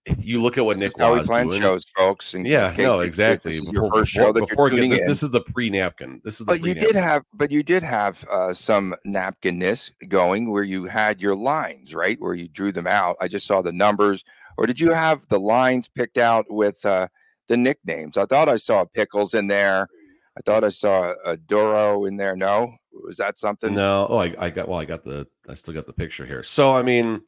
if 0.06 0.24
you 0.24 0.40
look 0.40 0.56
at 0.56 0.64
what 0.64 0.76
Nick 0.78 0.96
how 0.96 1.14
we 1.14 1.22
plan 1.22 1.48
doing. 1.48 1.60
shows, 1.60 1.84
folks. 1.96 2.34
And 2.34 2.46
yeah, 2.46 2.72
no, 2.78 3.00
exactly. 3.00 3.58
This 3.58 3.72
your 3.72 3.90
first 3.90 4.12
show 4.12 4.32
that 4.32 4.46
before 4.48 4.70
this, 4.70 4.84
in. 4.84 4.90
this 5.04 5.24
is 5.24 5.32
the 5.32 5.40
pre 5.40 5.68
napkin. 5.68 6.20
This 6.22 6.38
is. 6.38 6.46
but 6.46 6.62
you 6.62 6.74
did 6.74 6.94
have, 6.94 7.24
but 7.34 7.50
you 7.50 7.64
did 7.64 7.82
have 7.82 8.24
uh, 8.30 8.54
some 8.54 8.94
napkinness 9.04 9.90
going 10.06 10.48
where 10.48 10.62
you 10.62 10.84
had 10.84 11.20
your 11.20 11.34
lines, 11.34 11.92
right? 11.92 12.20
Where 12.20 12.34
you 12.34 12.46
drew 12.46 12.70
them 12.70 12.86
out. 12.86 13.16
I 13.20 13.26
just 13.26 13.48
saw 13.48 13.62
the 13.62 13.72
numbers, 13.72 14.22
or 14.58 14.68
did 14.68 14.78
you 14.78 14.92
have 14.92 15.26
the 15.26 15.40
lines 15.40 15.88
picked 15.88 16.18
out 16.18 16.46
with 16.48 16.86
uh, 16.86 17.08
the 17.48 17.56
nicknames? 17.56 18.16
I 18.16 18.26
thought 18.26 18.48
I 18.48 18.58
saw 18.58 18.84
pickles 18.84 19.34
in 19.34 19.48
there. 19.48 19.88
I 20.36 20.40
thought 20.44 20.64
I 20.64 20.70
saw 20.70 21.14
a 21.24 21.36
Duro 21.36 22.06
in 22.06 22.16
there. 22.16 22.36
No, 22.36 22.74
was 22.92 23.18
that 23.18 23.38
something? 23.38 23.74
No. 23.74 24.06
Oh, 24.08 24.18
I, 24.18 24.34
I 24.38 24.50
got. 24.50 24.68
Well, 24.68 24.80
I 24.80 24.84
got 24.84 25.04
the. 25.04 25.26
I 25.48 25.54
still 25.54 25.74
got 25.74 25.86
the 25.86 25.92
picture 25.92 26.26
here. 26.26 26.42
So 26.42 26.74
I 26.74 26.82
mean 26.82 27.22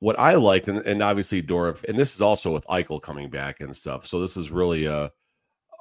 what 0.00 0.18
I 0.18 0.34
liked, 0.34 0.68
and, 0.68 0.78
and 0.78 1.02
obviously 1.02 1.40
Dorf, 1.40 1.84
and 1.84 1.98
this 1.98 2.14
is 2.14 2.20
also 2.20 2.52
with 2.52 2.66
Eichel 2.66 3.00
coming 3.00 3.30
back 3.30 3.60
and 3.60 3.74
stuff. 3.74 4.06
So 4.06 4.20
this 4.20 4.36
is 4.36 4.50
really 4.50 4.84
a 4.86 5.10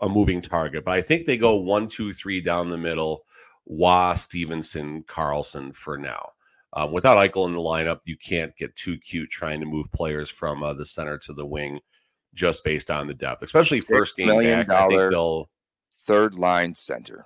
a 0.01 0.09
moving 0.09 0.41
target. 0.41 0.85
But 0.85 0.93
I 0.93 1.01
think 1.01 1.25
they 1.25 1.37
go 1.37 1.57
one, 1.57 1.87
two, 1.87 2.13
three 2.13 2.41
down 2.41 2.69
the 2.69 2.77
middle. 2.77 3.23
Wah, 3.65 4.15
Stephenson, 4.15 5.03
Karlsson 5.03 5.75
for 5.75 5.97
now. 5.97 6.31
Um, 6.73 6.91
without 6.91 7.17
Eichel 7.17 7.47
in 7.47 7.53
the 7.53 7.59
lineup, 7.59 7.99
you 8.05 8.15
can't 8.17 8.55
get 8.55 8.75
too 8.75 8.97
cute 8.97 9.29
trying 9.29 9.59
to 9.59 9.65
move 9.65 9.91
players 9.91 10.29
from 10.29 10.63
uh, 10.63 10.73
the 10.73 10.85
center 10.85 11.17
to 11.19 11.33
the 11.33 11.45
wing 11.45 11.79
just 12.33 12.63
based 12.63 12.89
on 12.89 13.07
the 13.07 13.13
depth, 13.13 13.43
especially 13.43 13.81
first 13.81 14.15
game 14.15 14.27
back. 14.27 14.69
I 14.69 14.87
think 14.87 15.11
they'll 15.11 15.49
third 16.05 16.35
line 16.35 16.75
center. 16.75 17.25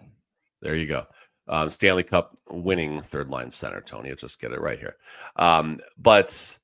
There 0.61 0.75
you 0.75 0.87
go. 0.87 1.05
Um, 1.47 1.69
Stanley 1.69 2.03
Cup 2.03 2.35
winning 2.49 3.01
third 3.01 3.29
line 3.29 3.51
center, 3.51 3.81
Tony. 3.81 4.09
I'll 4.09 4.15
just 4.15 4.41
get 4.41 4.51
it 4.51 4.61
right 4.61 4.79
here. 4.79 4.95
Um, 5.35 5.79
but 5.97 6.57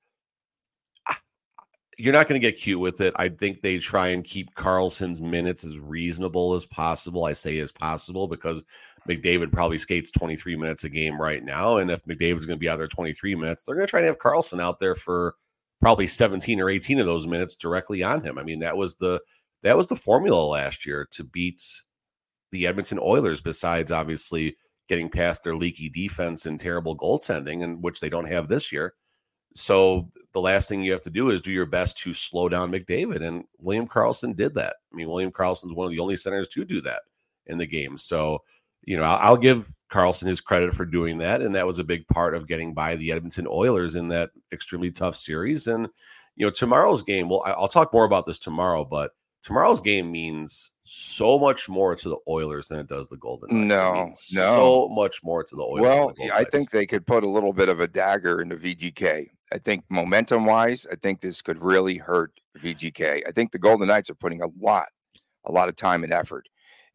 you're 1.97 2.13
not 2.13 2.27
going 2.27 2.39
to 2.39 2.47
get 2.47 2.59
cute 2.59 2.79
with 2.79 2.99
it. 2.99 3.13
I 3.17 3.29
think 3.29 3.61
they 3.61 3.77
try 3.77 4.07
and 4.07 4.23
keep 4.23 4.55
Karlsson's 4.55 5.21
minutes 5.21 5.63
as 5.63 5.77
reasonable 5.77 6.55
as 6.55 6.65
possible. 6.65 7.25
I 7.25 7.33
say 7.33 7.59
as 7.59 7.71
possible 7.71 8.27
because 8.27 8.63
McDavid 9.07 9.51
probably 9.51 9.77
skates 9.77 10.09
23 10.09 10.55
minutes 10.55 10.83
a 10.83 10.89
game 10.89 11.21
right 11.21 11.43
now. 11.43 11.77
And 11.77 11.91
if 11.91 12.03
McDavid's 12.05 12.47
going 12.47 12.57
to 12.57 12.61
be 12.61 12.69
out 12.69 12.77
there 12.77 12.87
23 12.87 13.35
minutes, 13.35 13.63
they're 13.63 13.75
going 13.75 13.85
to 13.85 13.91
try 13.91 14.01
to 14.01 14.07
have 14.07 14.17
Karlsson 14.17 14.59
out 14.59 14.79
there 14.79 14.95
for 14.95 15.35
probably 15.79 16.07
17 16.07 16.59
or 16.59 16.69
18 16.69 16.99
of 16.99 17.05
those 17.05 17.27
minutes 17.27 17.55
directly 17.55 18.01
on 18.01 18.23
him. 18.23 18.39
I 18.39 18.43
mean, 18.43 18.59
that 18.59 18.77
was 18.77 18.95
the 18.95 19.21
that 19.63 19.77
was 19.77 19.87
the 19.87 19.95
formula 19.95 20.43
last 20.43 20.87
year 20.87 21.07
to 21.11 21.23
beat 21.23 21.61
the 22.51 22.67
Edmonton 22.67 22.99
Oilers, 23.01 23.41
besides 23.41 23.91
obviously 23.91 24.55
getting 24.87 25.09
past 25.09 25.43
their 25.43 25.55
leaky 25.55 25.89
defense 25.89 26.45
and 26.45 26.59
terrible 26.59 26.97
goaltending, 26.97 27.63
and 27.63 27.81
which 27.81 27.99
they 27.99 28.09
don't 28.09 28.31
have 28.31 28.47
this 28.47 28.71
year. 28.71 28.93
So 29.53 30.09
the 30.33 30.41
last 30.41 30.69
thing 30.69 30.81
you 30.81 30.91
have 30.91 31.01
to 31.01 31.09
do 31.09 31.29
is 31.29 31.41
do 31.41 31.51
your 31.51 31.65
best 31.65 31.97
to 31.99 32.13
slow 32.13 32.49
down 32.49 32.71
McDavid, 32.71 33.21
and 33.21 33.43
William 33.59 33.87
Karlsson 33.87 34.35
did 34.35 34.53
that. 34.55 34.77
I 34.91 34.95
mean, 34.95 35.09
William 35.09 35.31
Karlsson's 35.31 35.73
one 35.73 35.85
of 35.85 35.91
the 35.91 35.99
only 35.99 36.15
centers 36.17 36.47
to 36.49 36.65
do 36.65 36.81
that 36.81 37.01
in 37.47 37.57
the 37.57 37.67
game. 37.67 37.97
So, 37.97 38.39
you 38.83 38.97
know, 38.97 39.03
I'll, 39.03 39.17
I'll 39.17 39.37
give 39.37 39.69
Karlsson 39.91 40.27
his 40.27 40.41
credit 40.41 40.73
for 40.73 40.85
doing 40.85 41.17
that, 41.17 41.41
and 41.41 41.53
that 41.55 41.67
was 41.67 41.79
a 41.79 41.83
big 41.83 42.07
part 42.07 42.33
of 42.33 42.47
getting 42.47 42.73
by 42.73 42.95
the 42.95 43.11
Edmonton 43.11 43.47
Oilers 43.47 43.95
in 43.95 44.07
that 44.09 44.31
extremely 44.53 44.91
tough 44.91 45.15
series. 45.15 45.67
And 45.67 45.87
you 46.35 46.45
know, 46.45 46.51
tomorrow's 46.51 47.03
game. 47.03 47.29
Well, 47.29 47.43
I'll 47.45 47.67
talk 47.67 47.93
more 47.93 48.05
about 48.05 48.25
this 48.25 48.39
tomorrow, 48.39 48.85
but 48.85 49.11
tomorrow's 49.43 49.81
game 49.81 50.11
means 50.11 50.71
so 50.83 51.39
much 51.39 51.69
more 51.69 51.95
to 51.95 52.09
the 52.09 52.17
Oilers 52.27 52.67
than 52.67 52.79
it 52.79 52.87
does 52.87 53.07
the 53.07 53.17
Golden 53.17 53.67
Knights. 53.67 54.33
No, 54.33 54.43
no, 54.43 54.55
so 54.55 54.89
much 54.89 55.23
more 55.23 55.43
to 55.43 55.55
the 55.55 55.63
Oilers. 55.63 55.81
Well, 55.81 56.13
the 56.17 56.31
I 56.31 56.43
think 56.43 56.71
they 56.71 56.85
could 56.85 57.05
put 57.05 57.23
a 57.23 57.29
little 57.29 57.53
bit 57.53 57.69
of 57.69 57.79
a 57.79 57.87
dagger 57.87 58.41
into 58.41 58.55
VGK. 58.55 59.27
I 59.53 59.57
think 59.57 59.83
momentum 59.89 60.45
wise, 60.45 60.87
I 60.91 60.95
think 60.95 61.21
this 61.21 61.41
could 61.41 61.61
really 61.61 61.97
hurt 61.97 62.31
VGK. 62.57 63.23
I 63.27 63.31
think 63.31 63.51
the 63.51 63.59
Golden 63.59 63.87
Knights 63.87 64.09
are 64.09 64.15
putting 64.15 64.41
a 64.41 64.47
lot, 64.59 64.87
a 65.45 65.51
lot 65.51 65.69
of 65.69 65.75
time 65.75 66.03
and 66.03 66.13
effort. 66.13 66.47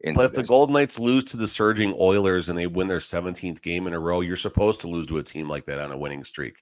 But 0.03 0.25
if 0.25 0.31
this. 0.31 0.43
the 0.43 0.47
Golden 0.47 0.73
Knights 0.73 0.99
lose 0.99 1.23
to 1.25 1.37
the 1.37 1.47
surging 1.47 1.95
Oilers 1.99 2.49
and 2.49 2.57
they 2.57 2.67
win 2.67 2.87
their 2.87 2.99
17th 2.99 3.61
game 3.63 3.87
in 3.87 3.93
a 3.93 3.99
row, 3.99 4.21
you're 4.21 4.35
supposed 4.35 4.81
to 4.81 4.87
lose 4.87 5.07
to 5.07 5.17
a 5.17 5.23
team 5.23 5.49
like 5.49 5.65
that 5.65 5.79
on 5.79 5.91
a 5.91 5.97
winning 5.97 6.23
streak 6.23 6.57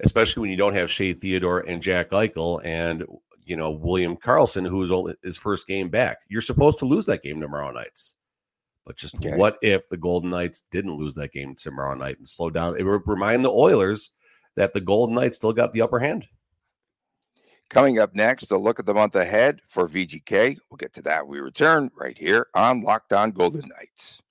especially 0.00 0.42
when 0.42 0.50
you 0.50 0.56
don't 0.56 0.74
have 0.74 0.90
Shea 0.90 1.12
Theodore 1.12 1.60
and 1.60 1.82
Jack 1.82 2.10
Eichel. 2.10 2.60
And 2.64 3.04
you 3.46 3.56
know 3.56 3.70
William 3.70 4.16
Karlsson, 4.16 4.68
who 4.68 4.82
is 4.82 4.90
only 4.90 5.14
his 5.22 5.38
first 5.38 5.66
game 5.66 5.88
back. 5.88 6.18
You're 6.28 6.42
supposed 6.42 6.78
to 6.80 6.84
lose 6.84 7.06
that 7.06 7.22
game 7.22 7.40
tomorrow 7.40 7.70
nights. 7.70 8.16
But 8.84 8.96
just 8.96 9.16
okay. 9.16 9.34
what 9.36 9.56
if 9.62 9.88
the 9.88 9.96
Golden 9.96 10.30
Knights 10.30 10.62
didn't 10.70 10.96
lose 10.96 11.14
that 11.14 11.32
game 11.32 11.54
tomorrow 11.54 11.94
night 11.94 12.18
and 12.18 12.28
slow 12.28 12.50
down? 12.50 12.76
It 12.78 12.84
would 12.84 13.02
remind 13.06 13.44
the 13.44 13.50
Oilers 13.50 14.10
that 14.56 14.72
the 14.72 14.80
Golden 14.80 15.14
Knights 15.14 15.36
still 15.36 15.52
got 15.52 15.72
the 15.72 15.82
upper 15.82 15.98
hand. 15.98 16.28
Coming 17.68 17.98
up 17.98 18.14
next, 18.14 18.52
a 18.52 18.56
look 18.56 18.78
at 18.78 18.86
the 18.86 18.94
month 18.94 19.16
ahead 19.16 19.60
for 19.66 19.88
VGK. 19.88 20.56
We'll 20.70 20.76
get 20.76 20.92
to 20.94 21.02
that. 21.02 21.26
We 21.26 21.40
return 21.40 21.90
right 21.98 22.16
here 22.16 22.46
on 22.54 22.82
Locked 22.82 23.12
On 23.12 23.32
Golden 23.32 23.68
Knights. 23.68 24.22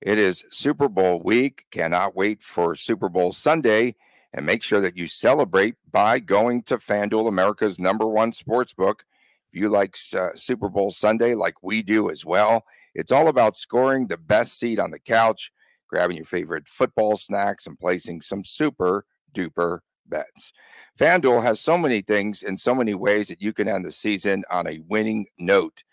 It 0.00 0.18
is 0.18 0.44
Super 0.50 0.88
Bowl 0.88 1.20
week. 1.24 1.64
Cannot 1.72 2.14
wait 2.14 2.42
for 2.42 2.76
Super 2.76 3.08
Bowl 3.08 3.32
Sunday 3.32 3.96
and 4.34 4.44
make 4.44 4.62
sure 4.62 4.80
that 4.80 4.96
you 4.96 5.06
celebrate 5.06 5.76
by 5.92 6.18
going 6.18 6.62
to 6.64 6.76
FanDuel, 6.76 7.28
America's 7.28 7.78
number 7.78 8.06
one 8.06 8.32
sports 8.32 8.72
book. 8.72 9.04
If 9.52 9.60
you 9.60 9.68
like 9.68 9.96
uh, 10.14 10.30
Super 10.34 10.68
Bowl 10.68 10.90
Sunday, 10.90 11.34
like 11.34 11.62
we 11.62 11.82
do 11.82 12.10
as 12.10 12.24
well, 12.24 12.64
it's 12.96 13.12
all 13.12 13.28
about 13.28 13.54
scoring 13.54 14.08
the 14.08 14.16
best 14.16 14.58
seat 14.58 14.80
on 14.80 14.90
the 14.90 14.98
couch, 14.98 15.52
grabbing 15.88 16.16
your 16.16 16.26
favorite 16.26 16.66
football 16.66 17.16
snacks, 17.16 17.68
and 17.68 17.78
placing 17.78 18.20
some 18.20 18.42
super 18.42 19.06
duper 19.32 19.78
bets. 20.06 20.52
FanDuel 20.98 21.42
has 21.42 21.60
so 21.60 21.78
many 21.78 22.02
things 22.02 22.42
in 22.42 22.58
so 22.58 22.74
many 22.74 22.94
ways 22.94 23.28
that 23.28 23.40
you 23.40 23.52
can 23.52 23.68
end 23.68 23.84
the 23.84 23.92
season 23.92 24.44
on 24.50 24.66
a 24.66 24.80
winning 24.88 25.26
note. 25.38 25.84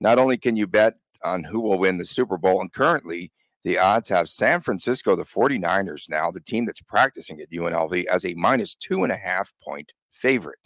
Not 0.00 0.18
only 0.18 0.38
can 0.38 0.56
you 0.56 0.66
bet 0.66 0.94
on 1.22 1.44
who 1.44 1.60
will 1.60 1.78
win 1.78 1.98
the 1.98 2.06
Super 2.06 2.38
Bowl, 2.38 2.62
and 2.62 2.72
currently 2.72 3.30
the 3.64 3.78
odds 3.78 4.08
have 4.08 4.28
San 4.28 4.60
Francisco, 4.60 5.16
the 5.16 5.24
49ers, 5.24 6.08
now, 6.08 6.30
the 6.30 6.40
team 6.40 6.64
that's 6.64 6.80
practicing 6.80 7.40
at 7.40 7.50
UNLV, 7.50 8.06
as 8.06 8.24
a 8.24 8.34
minus 8.34 8.74
two 8.74 9.02
and 9.02 9.12
a 9.12 9.16
half 9.16 9.52
point 9.62 9.92
favorite. 10.10 10.58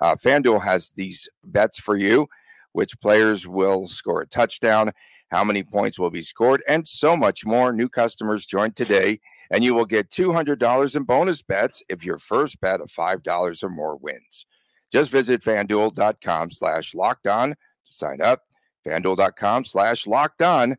Uh, 0.00 0.16
FanDuel 0.16 0.62
has 0.62 0.92
these 0.96 1.28
bets 1.44 1.78
for 1.78 1.96
you 1.96 2.26
which 2.72 2.98
players 3.00 3.46
will 3.46 3.86
score 3.86 4.22
a 4.22 4.26
touchdown, 4.26 4.92
how 5.30 5.44
many 5.44 5.62
points 5.62 5.98
will 5.98 6.10
be 6.10 6.22
scored, 6.22 6.62
and 6.68 6.86
so 6.86 7.16
much 7.16 7.44
more. 7.44 7.72
New 7.72 7.88
customers 7.88 8.44
join 8.44 8.72
today, 8.72 9.20
and 9.50 9.62
you 9.62 9.74
will 9.74 9.84
get 9.84 10.10
$200 10.10 10.96
in 10.96 11.04
bonus 11.04 11.42
bets 11.42 11.82
if 11.88 12.04
your 12.04 12.18
first 12.18 12.60
bet 12.60 12.80
of 12.80 12.90
$5 12.90 13.62
or 13.62 13.68
more 13.68 13.96
wins. 13.96 14.46
Just 14.90 15.10
visit 15.10 15.42
fanduel.com 15.42 16.50
slash 16.50 16.94
locked 16.94 17.26
on 17.26 17.50
to 17.50 17.56
sign 17.84 18.20
up. 18.20 18.42
Fanduel.com 18.86 19.64
slash 19.64 20.06
locked 20.06 20.42
on 20.42 20.76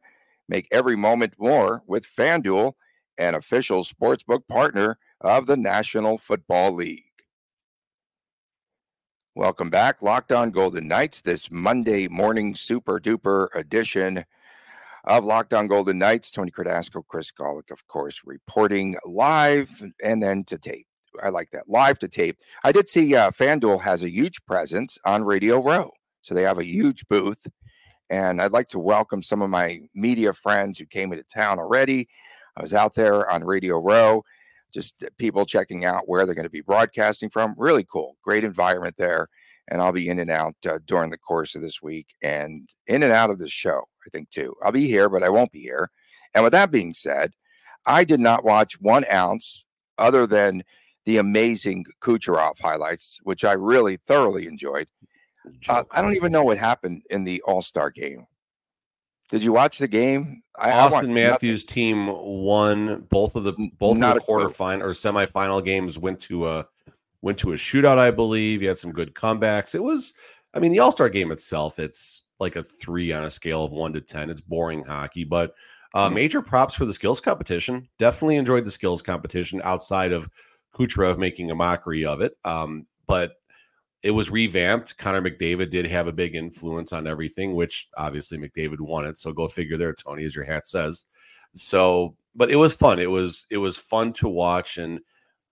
Make 0.50 0.68
every 0.72 0.96
moment 0.96 1.34
more 1.38 1.84
with 1.88 2.06
FanDuel, 2.06 2.74
an 3.18 3.36
official 3.36 3.84
sportsbook 3.84 4.48
partner 4.48 4.98
of 5.22 5.46
the 5.46 5.58
National 5.58 6.18
Football 6.18 6.74
League. 6.74 7.04
Welcome 9.36 9.70
back. 9.70 10.02
Locked 10.02 10.32
on 10.32 10.52
Golden 10.52 10.88
Knights, 10.88 11.22
this 11.22 11.50
Monday 11.50 12.08
morning 12.08 12.54
super 12.54 13.00
duper 13.00 13.48
edition 13.56 14.26
of 15.06 15.24
Locked 15.24 15.54
on 15.54 15.68
Golden 15.68 15.98
Knights. 15.98 16.30
Tony 16.30 16.52
Cardasco, 16.52 17.04
Chris 17.08 17.32
Gawlik, 17.32 17.72
of 17.72 17.88
course, 17.88 18.22
reporting 18.26 18.96
live 19.06 19.72
and 20.04 20.22
then 20.22 20.44
to 20.44 20.58
tape. 20.58 20.86
I 21.22 21.30
like 21.30 21.52
that 21.52 21.70
live 21.70 22.00
to 22.00 22.08
tape. 22.08 22.38
I 22.64 22.72
did 22.72 22.90
see 22.90 23.16
uh, 23.16 23.32
FanDuel 23.32 23.82
has 23.82 24.04
a 24.04 24.12
huge 24.12 24.44
presence 24.46 24.98
on 25.06 25.24
Radio 25.24 25.64
Row. 25.64 25.92
So 26.22 26.34
they 26.34 26.44
have 26.44 26.60
a 26.60 26.66
huge 26.66 27.08
booth. 27.08 27.48
And 28.10 28.42
I'd 28.42 28.52
like 28.52 28.68
to 28.70 28.80
welcome 28.80 29.24
some 29.24 29.42
of 29.42 29.50
my 29.50 29.82
media 29.94 30.34
friends 30.34 30.78
who 30.78 30.86
came 30.86 31.12
into 31.12 31.24
town 31.24 31.60
already. 31.60 32.08
I 32.56 32.62
was 32.62 32.74
out 32.74 32.94
there 32.96 33.30
on 33.30 33.44
Radio 33.44 33.80
Row, 33.80 34.24
just 34.74 35.04
people 35.18 35.46
checking 35.46 35.86
out 35.86 36.08
where 36.08 36.26
they're 36.26 36.36
going 36.36 36.44
to 36.44 36.50
be 36.50 36.62
broadcasting 36.62 37.30
from. 37.30 37.56
Really 37.58 37.84
cool. 37.84 38.18
Great 38.24 38.44
environment 38.44 38.96
there. 38.98 39.28
And 39.70 39.82
I'll 39.82 39.94
be 39.94 40.10
in 40.10 40.20
and 40.20 40.30
out 40.30 40.56
uh, 40.68 40.80
during 40.86 41.10
the 41.10 41.18
course 41.18 41.56
of 41.56 41.62
this 41.62 41.82
week 41.82 42.14
and 42.22 42.70
in 42.88 43.02
and 43.02 43.14
out 43.14 43.30
of 43.30 43.40
the 43.40 43.48
show, 43.48 43.84
I 44.06 44.10
think, 44.10 44.30
too. 44.30 44.54
I'll 44.62 44.74
be 44.74 44.88
here, 44.88 45.08
but 45.08 45.24
I 45.24 45.30
won't 45.30 45.54
be 45.54 45.62
here. 45.62 45.90
And 46.34 46.44
with 46.44 46.52
that 46.52 46.72
being 46.72 46.94
said, 46.94 47.32
I 47.86 48.04
did 48.04 48.20
not 48.20 48.44
watch 48.44 48.80
one 48.80 49.06
ounce 49.12 49.66
other 49.98 50.28
than 50.28 50.64
the 51.06 51.18
amazing 51.18 51.86
Kucherov 52.02 52.60
highlights, 52.60 53.20
which 53.24 53.44
I 53.44 53.54
really 53.54 53.98
thoroughly 53.98 54.48
enjoyed. 54.48 54.88
Uh, 55.68 55.84
I 55.92 56.02
don't 56.02 56.16
even 56.16 56.32
know 56.32 56.44
what 56.44 56.58
happened 56.58 57.04
in 57.10 57.24
the 57.24 57.42
All 57.42 57.62
Star 57.62 57.90
game. 57.90 58.28
Did 59.30 59.44
you 59.44 59.54
watch 59.54 59.80
the 59.80 59.88
game? 59.88 60.44
I, 60.58 60.72
Auston 60.72 61.10
I 61.10 61.14
Matthews' 61.14 61.66
nothing. 61.66 61.74
team 61.74 62.08
won 62.08 63.08
both 63.10 63.36
of 63.36 63.44
the 63.44 63.54
both 63.80 63.98
Not 63.98 64.18
of 64.18 64.26
the 64.26 64.32
quarterfinal 64.32 64.82
or 64.82 64.90
semifinal 64.90 65.64
games. 65.64 65.98
Went 65.98 66.20
to 66.22 66.48
a 66.48 66.68
went 67.22 67.38
to 67.40 67.54
a 67.54 67.56
shootout, 67.56 67.98
I 67.98 68.12
believe. 68.12 68.62
You 68.62 68.68
had 68.68 68.78
some 68.78 68.92
good 68.92 69.16
comebacks. 69.16 69.74
It 69.74 69.82
was, 69.82 70.14
I 70.54 70.60
mean, 70.60 70.72
the 70.72 70.80
All 70.80 70.92
Star 70.92 71.10
game 71.10 71.32
itself. 71.32 71.80
It's 71.80 72.26
like 72.40 72.56
a 72.56 72.64
three 72.64 73.12
on 73.12 73.24
a 73.24 73.30
scale 73.30 73.64
of 73.64 73.72
one 73.72 73.94
to 73.94 74.02
ten. 74.02 74.30
It's 74.30 74.42
boring 74.42 74.84
hockey, 74.84 75.24
but 75.24 75.56
uh, 75.94 76.06
mm-hmm. 76.06 76.16
major 76.16 76.42
props 76.42 76.74
for 76.76 76.86
the 76.86 76.94
skills 76.94 77.22
competition. 77.22 77.88
Definitely 77.98 78.36
enjoyed 78.36 78.66
the 78.66 78.72
skills 78.72 79.02
competition 79.02 79.62
outside 79.64 80.12
of 80.12 80.30
Kucherov 80.76 81.18
making 81.18 81.50
a 81.50 81.56
mockery 81.56 82.06
of 82.06 82.22
it. 82.22 82.38
Um, 82.46 82.86
but 83.08 83.34
it 84.04 84.12
was 84.12 84.30
revamped. 84.30 84.98
Connor 84.98 85.22
McDavid 85.22 85.70
did 85.70 85.86
have 85.86 86.08
a 86.08 86.14
big 86.14 86.36
influence 86.36 86.92
on 86.92 87.08
everything, 87.08 87.56
which 87.56 87.88
obviously 87.98 88.38
McDavid 88.38 89.08
it. 89.08 89.18
So 89.18 89.32
go 89.32 89.48
figure 89.48 89.78
there, 89.78 89.94
Tony, 89.94 90.26
as 90.26 90.36
your 90.36 90.44
hat 90.44 90.68
says. 90.68 91.06
So, 91.56 92.16
but 92.36 92.52
it 92.52 92.58
was 92.58 92.74
fun. 92.74 93.00
It 93.00 93.10
was 93.10 93.48
it 93.50 93.58
was 93.58 93.78
fun 93.78 94.12
to 94.14 94.28
watch, 94.28 94.78
and 94.78 95.00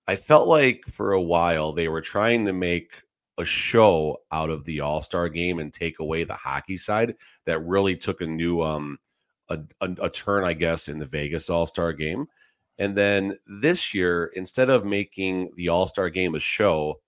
I 0.07 0.15
felt 0.15 0.47
like 0.47 0.83
for 0.91 1.13
a 1.13 1.21
while 1.21 1.71
they 1.71 1.87
were 1.87 2.01
trying 2.01 2.45
to 2.45 2.53
make 2.53 2.91
a 3.37 3.45
show 3.45 4.17
out 4.31 4.49
of 4.49 4.65
the 4.65 4.81
All 4.81 5.01
Star 5.01 5.29
game 5.29 5.59
and 5.59 5.71
take 5.71 5.99
away 5.99 6.23
the 6.23 6.33
hockey 6.33 6.77
side. 6.77 7.15
That 7.45 7.59
really 7.59 7.95
took 7.95 8.21
a 8.21 8.27
new 8.27 8.61
um 8.61 8.97
a, 9.49 9.59
a, 9.81 9.95
a 10.03 10.09
turn, 10.09 10.43
I 10.43 10.53
guess, 10.53 10.89
in 10.89 10.99
the 10.99 11.05
Vegas 11.05 11.49
All 11.49 11.67
Star 11.67 11.93
game. 11.93 12.27
And 12.79 12.97
then 12.97 13.33
this 13.47 13.93
year, 13.93 14.31
instead 14.35 14.69
of 14.69 14.85
making 14.85 15.51
the 15.55 15.69
All 15.69 15.87
Star 15.87 16.09
game 16.09 16.35
a 16.35 16.39
show, 16.39 16.99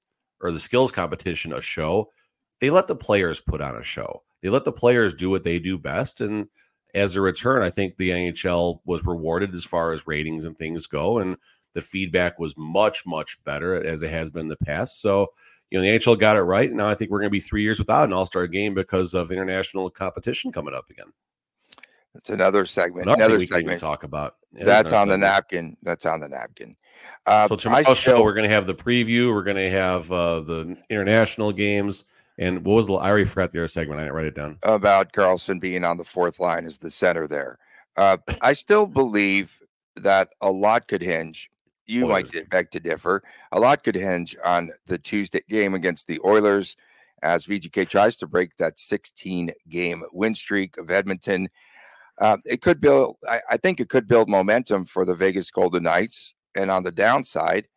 or 0.44 0.52
the 0.52 0.60
skills 0.60 0.92
competition 0.92 1.54
a 1.54 1.62
show, 1.62 2.12
they 2.60 2.70
let 2.70 2.88
the 2.88 2.96
players 2.96 3.42
put 3.42 3.62
on 3.62 3.76
a 3.76 3.84
show. 3.84 4.22
They 4.42 4.50
let 4.50 4.66
the 4.66 4.72
players 4.72 5.14
do 5.14 5.30
what 5.30 5.44
they 5.44 5.58
do 5.58 5.78
best. 5.78 6.22
And 6.22 6.48
as 6.94 7.16
a 7.16 7.22
return, 7.22 7.64
I 7.64 7.70
think 7.70 7.96
the 7.98 8.12
NHL 8.12 8.80
was 8.86 9.06
rewarded 9.06 9.54
as 9.56 9.64
far 9.66 9.94
as 9.94 10.06
ratings 10.06 10.46
and 10.46 10.56
things 10.56 10.86
go. 10.86 11.18
And 11.18 11.38
the 11.74 11.82
feedback 11.82 12.38
was 12.38 12.54
much, 12.58 13.06
much 13.06 13.42
better 13.46 13.84
as 13.84 14.04
it 14.04 14.12
has 14.12 14.30
been 14.30 14.44
in 14.44 14.48
the 14.50 14.58
past. 14.58 15.02
So, 15.02 15.28
you 15.72 15.80
know, 15.80 15.82
the 15.82 15.98
NHL 15.98 16.20
got 16.20 16.36
it 16.36 16.42
right. 16.42 16.72
Now 16.72 16.90
I 16.90 16.96
think 16.96 17.10
we're 17.10 17.20
going 17.20 17.30
to 17.30 17.32
be 17.32 17.40
three 17.40 17.64
years 17.64 17.80
without 17.80 18.04
an 18.04 18.14
all 18.14 18.26
star 18.26 18.46
game 18.46 18.74
because 18.74 19.14
of 19.14 19.32
international 19.32 19.90
competition 19.90 20.52
coming 20.52 20.76
up 20.76 20.90
again. 20.90 21.12
That's 22.14 22.30
another 22.30 22.66
segment. 22.66 23.08
Another, 23.08 23.24
another 23.24 23.46
segment 23.46 23.80
talk 23.80 24.04
about. 24.04 24.36
Yeah, 24.54 24.66
That's 24.66 24.92
on 24.92 25.04
segment. 25.08 25.22
the 25.22 25.28
napkin. 25.28 25.78
That's 25.82 26.06
on 26.06 26.20
the 26.20 26.30
napkin. 26.30 26.76
Uh, 27.26 27.48
so 27.48 27.56
tomorrow's 27.56 27.98
show, 27.98 28.22
we're 28.22 28.34
going 28.34 28.48
to 28.48 28.54
have 28.54 28.68
the 28.68 28.76
preview. 28.76 29.34
We're 29.34 29.44
going 29.44 29.58
to 29.58 29.70
have 29.70 30.12
uh, 30.12 30.42
the 30.42 30.78
international 30.90 31.52
games. 31.52 32.06
And 32.38 32.66
what 32.66 32.74
was 32.74 32.88
the? 32.88 32.94
I 32.94 33.10
already 33.10 33.26
forgot 33.26 33.52
the 33.52 33.60
other 33.60 33.68
segment. 33.68 34.00
I 34.00 34.04
didn't 34.04 34.16
write 34.16 34.26
it 34.26 34.36
down. 34.36 34.58
About 34.64 35.14
Karlsson 35.14 35.60
being 35.60 35.84
on 35.84 35.98
the 35.98 36.04
fourth 36.04 36.40
line 36.40 36.66
as 36.66 36.78
the 36.78 36.90
center 36.90 37.28
there. 37.28 37.60
Uh, 37.96 38.18
I 38.42 38.54
still 38.54 38.88
believe 38.88 39.60
that 39.96 40.30
a 40.42 40.52
lot 40.52 40.88
could 40.88 41.02
hinge. 41.02 41.50
You 41.86 42.06
Oilers. 42.06 42.34
might 42.34 42.50
beg 42.50 42.72
to 42.72 42.80
differ. 42.80 43.22
A 43.52 43.60
lot 43.60 43.84
could 43.84 43.96
hinge 43.96 44.36
on 44.44 44.72
the 44.88 44.98
Tuesday 44.98 45.42
game 45.50 45.74
against 45.74 46.08
the 46.08 46.20
Oilers 46.26 46.76
as 47.22 47.46
VGK 47.46 47.88
tries 47.88 48.16
to 48.18 48.28
break 48.28 48.56
that 48.58 48.80
16 48.80 49.52
game 49.70 50.04
win 50.12 50.34
streak 50.34 50.78
of 50.78 50.92
Edmonton. 50.92 51.50
Uh, 52.20 52.38
it 52.46 52.62
could 52.62 52.80
build, 52.80 53.16
I, 53.28 53.42
I, 53.52 53.58
think 53.58 53.80
it 53.80 53.90
could 53.90 54.08
build 54.08 54.30
momentum 54.30 54.86
for 54.86 55.04
the 55.04 55.16
Vegas 55.16 55.50
Golden 55.50 55.84
Knights. 55.84 56.36
And 56.56 56.72
on 56.72 56.84
the 56.84 56.92
downside, 56.92 57.68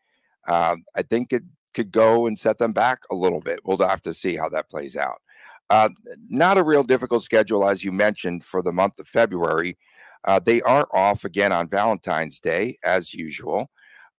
uh, 0.47 0.77
I 0.95 1.03
think 1.03 1.33
it 1.33 1.43
could 1.75 1.93
go 1.93 2.27
and 2.27 2.39
set 2.39 2.59
them 2.59 2.73
back 2.73 3.03
a 3.11 3.15
little 3.15 3.41
bit. 3.41 3.61
We'll 3.65 3.79
have 3.79 4.03
to 4.03 4.15
see 4.15 4.37
how 4.37 4.49
that 4.51 4.71
plays 4.71 4.97
out. 4.97 5.21
Uh, 5.69 5.89
not 6.29 6.59
a 6.59 6.63
real 6.63 6.83
difficult 6.83 7.23
schedule, 7.23 7.69
as 7.69 7.83
you 7.83 7.93
mentioned, 7.93 8.45
for 8.45 8.63
the 8.63 8.73
month 8.73 8.99
of 8.99 9.09
February. 9.09 9.77
Uh, 10.25 10.41
they 10.41 10.63
are 10.63 10.89
off 10.93 11.25
again 11.25 11.53
on 11.53 11.69
Valentine's 11.69 12.41
Day, 12.41 12.79
as 12.85 13.13
usual. 13.13 13.71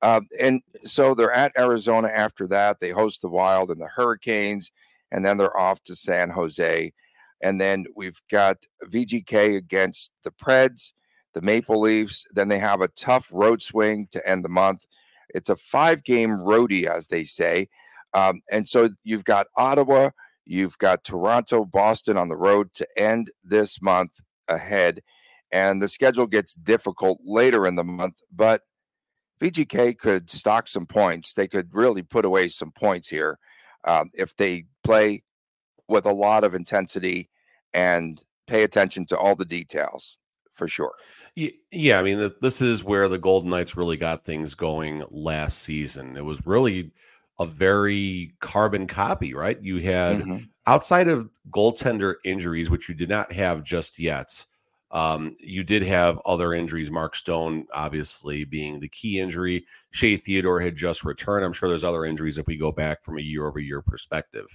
Uh, 0.01 0.21
and 0.39 0.61
so 0.83 1.13
they're 1.13 1.31
at 1.31 1.57
Arizona 1.57 2.09
after 2.09 2.47
that. 2.47 2.79
They 2.79 2.91
host 2.91 3.21
the 3.21 3.29
Wild 3.29 3.71
and 3.71 3.81
the 3.81 3.87
Hurricanes, 3.87 4.71
and 5.11 5.25
then 5.25 5.37
they're 5.37 5.57
off 5.57 5.81
to 5.83 5.95
San 5.95 6.29
Jose. 6.29 6.93
And 7.41 7.59
then 7.59 7.85
we've 7.95 8.21
got 8.29 8.57
VGK 8.85 9.57
against 9.57 10.11
the 10.23 10.31
Preds, 10.31 10.93
the 11.33 11.41
Maple 11.41 11.81
Leafs. 11.81 12.25
Then 12.33 12.47
they 12.47 12.59
have 12.59 12.81
a 12.81 12.87
tough 12.89 13.29
road 13.31 13.61
swing 13.61 14.07
to 14.11 14.27
end 14.27 14.43
the 14.43 14.49
month. 14.49 14.85
It's 15.33 15.49
a 15.49 15.55
five 15.55 16.03
game 16.03 16.31
roadie, 16.31 16.85
as 16.85 17.07
they 17.07 17.23
say. 17.23 17.69
Um, 18.13 18.41
and 18.51 18.67
so 18.67 18.89
you've 19.03 19.25
got 19.25 19.47
Ottawa, 19.55 20.11
you've 20.45 20.77
got 20.77 21.03
Toronto, 21.03 21.65
Boston 21.65 22.17
on 22.17 22.29
the 22.29 22.37
road 22.37 22.73
to 22.75 22.87
end 22.97 23.31
this 23.43 23.81
month 23.81 24.21
ahead. 24.47 25.01
And 25.51 25.81
the 25.81 25.87
schedule 25.87 26.27
gets 26.27 26.53
difficult 26.55 27.19
later 27.23 27.67
in 27.67 27.75
the 27.75 27.83
month, 27.83 28.15
but 28.33 28.61
VGK 29.39 29.97
could 29.97 30.29
stock 30.29 30.67
some 30.67 30.85
points. 30.85 31.33
They 31.33 31.47
could 31.47 31.69
really 31.73 32.01
put 32.01 32.25
away 32.25 32.49
some 32.49 32.71
points 32.71 33.07
here 33.07 33.37
um, 33.85 34.09
if 34.13 34.35
they 34.35 34.65
play 34.83 35.23
with 35.87 36.05
a 36.05 36.13
lot 36.13 36.43
of 36.43 36.53
intensity 36.53 37.29
and 37.73 38.21
pay 38.47 38.63
attention 38.63 39.05
to 39.05 39.17
all 39.17 39.35
the 39.35 39.45
details 39.45 40.17
for 40.57 40.67
sure. 40.67 40.93
Yeah, 41.71 41.99
I 41.99 42.03
mean, 42.03 42.31
this 42.41 42.61
is 42.61 42.83
where 42.83 43.07
the 43.07 43.19
Golden 43.19 43.51
Knights 43.51 43.77
really 43.77 43.95
got 43.95 44.25
things 44.25 44.55
going 44.55 45.03
last 45.11 45.59
season. 45.59 46.17
It 46.17 46.25
was 46.25 46.45
really 46.47 46.91
a 47.39 47.45
very 47.45 48.33
carbon 48.39 48.87
copy, 48.87 49.35
right? 49.35 49.61
You 49.61 49.77
had 49.77 50.17
mm-hmm. 50.17 50.37
outside 50.65 51.07
of 51.07 51.29
goaltender 51.51 52.15
injuries, 52.25 52.71
which 52.71 52.89
you 52.89 52.95
did 52.95 53.09
not 53.09 53.31
have 53.31 53.63
just 53.63 53.99
yet. 53.99 54.43
Um, 54.89 55.35
you 55.39 55.63
did 55.63 55.83
have 55.83 56.19
other 56.25 56.53
injuries. 56.53 56.89
Mark 56.89 57.15
Stone, 57.15 57.67
obviously, 57.71 58.43
being 58.43 58.79
the 58.79 58.89
key 58.89 59.19
injury. 59.19 59.65
Shea 59.91 60.17
Theodore 60.17 60.59
had 60.59 60.75
just 60.75 61.03
returned. 61.03 61.45
I'm 61.45 61.53
sure 61.53 61.69
there's 61.69 61.83
other 61.83 62.05
injuries 62.05 62.39
if 62.39 62.47
we 62.47 62.57
go 62.57 62.71
back 62.71 63.03
from 63.03 63.19
a 63.19 63.21
year 63.21 63.47
over 63.47 63.59
year 63.59 63.81
perspective. 63.83 64.47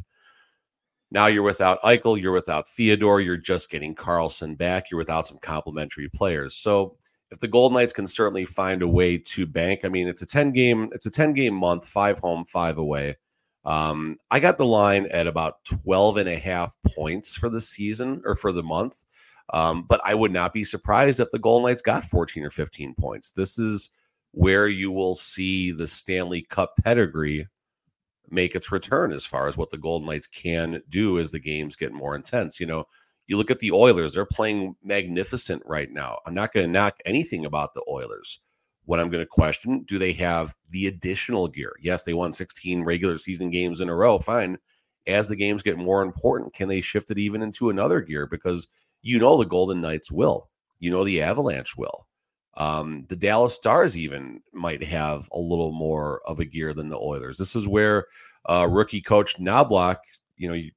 Now 1.13 1.27
you're 1.27 1.43
without 1.43 1.79
Eichel, 1.83 2.19
you're 2.19 2.33
without 2.33 2.67
Theodore, 2.67 3.21
you're 3.21 3.37
just 3.37 3.71
getting 3.71 3.95
Karlsson 3.95 4.57
back, 4.57 4.91
you're 4.91 4.99
without 4.99 5.27
some 5.27 5.37
complementary 5.39 6.09
players. 6.09 6.55
So 6.55 6.97
if 7.31 7.39
the 7.39 7.49
Golden 7.49 7.77
Knights 7.77 7.93
can 7.93 8.07
certainly 8.07 8.47
find 8.47 8.81
a 8.81 8.89
way 8.89 9.19
to 9.19 9.45
bank, 9.45 9.81
I 9.85 9.89
mean, 9.89 10.09
it's 10.09 10.23
a 10.23 10.27
10 10.27 10.53
game, 10.53 10.89
it's 10.93 11.05
a 11.05 11.11
10 11.11 11.35
game 11.35 11.55
month, 11.55 11.87
five 11.87 12.19
home, 12.19 12.47
five 12.47 12.79
away. 12.79 13.19
Um, 13.67 14.17
I 14.31 14.41
got 14.41 14.57
the 14.57 14.65
line 14.65 15.05
at 15.11 15.27
about 15.27 15.63
12 15.85 16.17
and 16.17 16.29
a 16.31 16.39
half 16.39 16.75
points 16.95 17.35
for 17.35 17.51
the 17.51 17.61
season 17.61 18.23
or 18.25 18.35
for 18.35 18.51
the 18.51 18.63
month. 18.63 19.05
Um, 19.53 19.85
but 19.87 20.01
I 20.05 20.15
would 20.15 20.33
not 20.33 20.55
be 20.55 20.65
surprised 20.65 21.21
if 21.21 21.31
the 21.31 21.39
Golden 21.39 21.69
Knights 21.69 21.83
got 21.83 22.07
14 22.07 22.43
or 22.43 22.51
15 22.51 22.95
points. 22.95 23.33
This 23.33 23.59
is 23.59 23.91
where 24.31 24.67
you 24.67 24.91
will 24.91 25.15
see 25.15 25.73
the 25.73 25.87
Stanley 25.87 26.41
Cup 26.43 26.75
pedigree 26.83 27.47
make 28.33 28.55
its 28.55 28.73
return 28.73 29.13
as 29.13 29.25
far 29.25 29.47
as 29.47 29.57
what 29.57 29.71
the 29.71 29.79
Golden 29.79 30.09
Knights 30.09 30.27
can 30.27 30.83
do 30.89 31.19
as 31.19 31.31
the 31.31 31.39
games 31.39 31.77
get 31.77 31.93
more 31.93 32.17
intense. 32.17 32.59
You 32.59 32.67
know, 32.67 32.87
you 33.27 33.37
look 33.37 33.51
at 33.51 33.59
the 33.59 33.73
Oilers, 33.73 34.15
they're 34.15 34.25
playing 34.25 34.75
magnificent 34.83 35.63
right 35.67 35.91
now. 35.91 36.19
I'm 36.27 36.35
not 36.35 36.53
going 36.53 36.67
to 36.67 36.73
knock 36.73 36.97
anything 37.05 37.45
about 37.45 37.75
the 37.75 37.85
Oilers. 37.89 38.41
What 38.85 38.99
I'm 38.99 39.11
going 39.11 39.23
to 39.23 39.29
question, 39.29 39.85
do 39.87 39.99
they 39.99 40.13
have 40.15 40.57
the 40.71 40.87
additional 40.87 41.47
gear? 41.47 41.73
Yes, 41.81 42.03
they 42.03 42.15
won 42.15 42.33
16 42.33 42.83
regular 42.83 43.19
season 43.19 43.51
games 43.51 43.81
in 43.81 43.89
a 43.89 43.95
row. 43.95 44.19
Fine. 44.19 44.59
As 45.07 45.29
the 45.29 45.37
games 45.37 45.63
get 45.63 45.79
more 45.79 46.03
important, 46.03 46.55
can 46.55 46.69
they 46.69 46.81
shift 46.81 47.11
it 47.11 47.19
even 47.19 47.43
into 47.43 47.71
another 47.71 48.01
gear? 48.01 48.27
Because 48.27 48.67
you 49.03 49.19
know 49.19 49.37
the 49.37 49.45
Golden 49.45 49.81
Knights 49.81 50.11
will. 50.11 50.49
You 50.81 50.91
know 50.91 51.05
the 51.05 51.23
Avalanche 51.23 51.77
will. 51.77 52.07
Um, 52.55 53.07
the 53.09 53.17
Dallas 53.17 53.55
Stars 53.55 53.97
even 53.97 54.43
might 54.53 54.83
have 54.85 55.29
a 55.33 55.39
little 55.39 55.73
more 55.73 56.21
of 56.27 56.39
a 56.39 56.45
gear 56.45 56.75
than 56.75 56.89
the 56.89 56.99
Oilers. 56.99 57.39
This 57.39 57.57
is 57.57 57.67
where 57.67 58.07
uh, 58.47 58.69
rookie 58.71 59.01
coach 59.01 59.39
Knoblauch, 59.39 59.97
you 60.37 60.49
know, 60.49 60.55
you, 60.55 60.71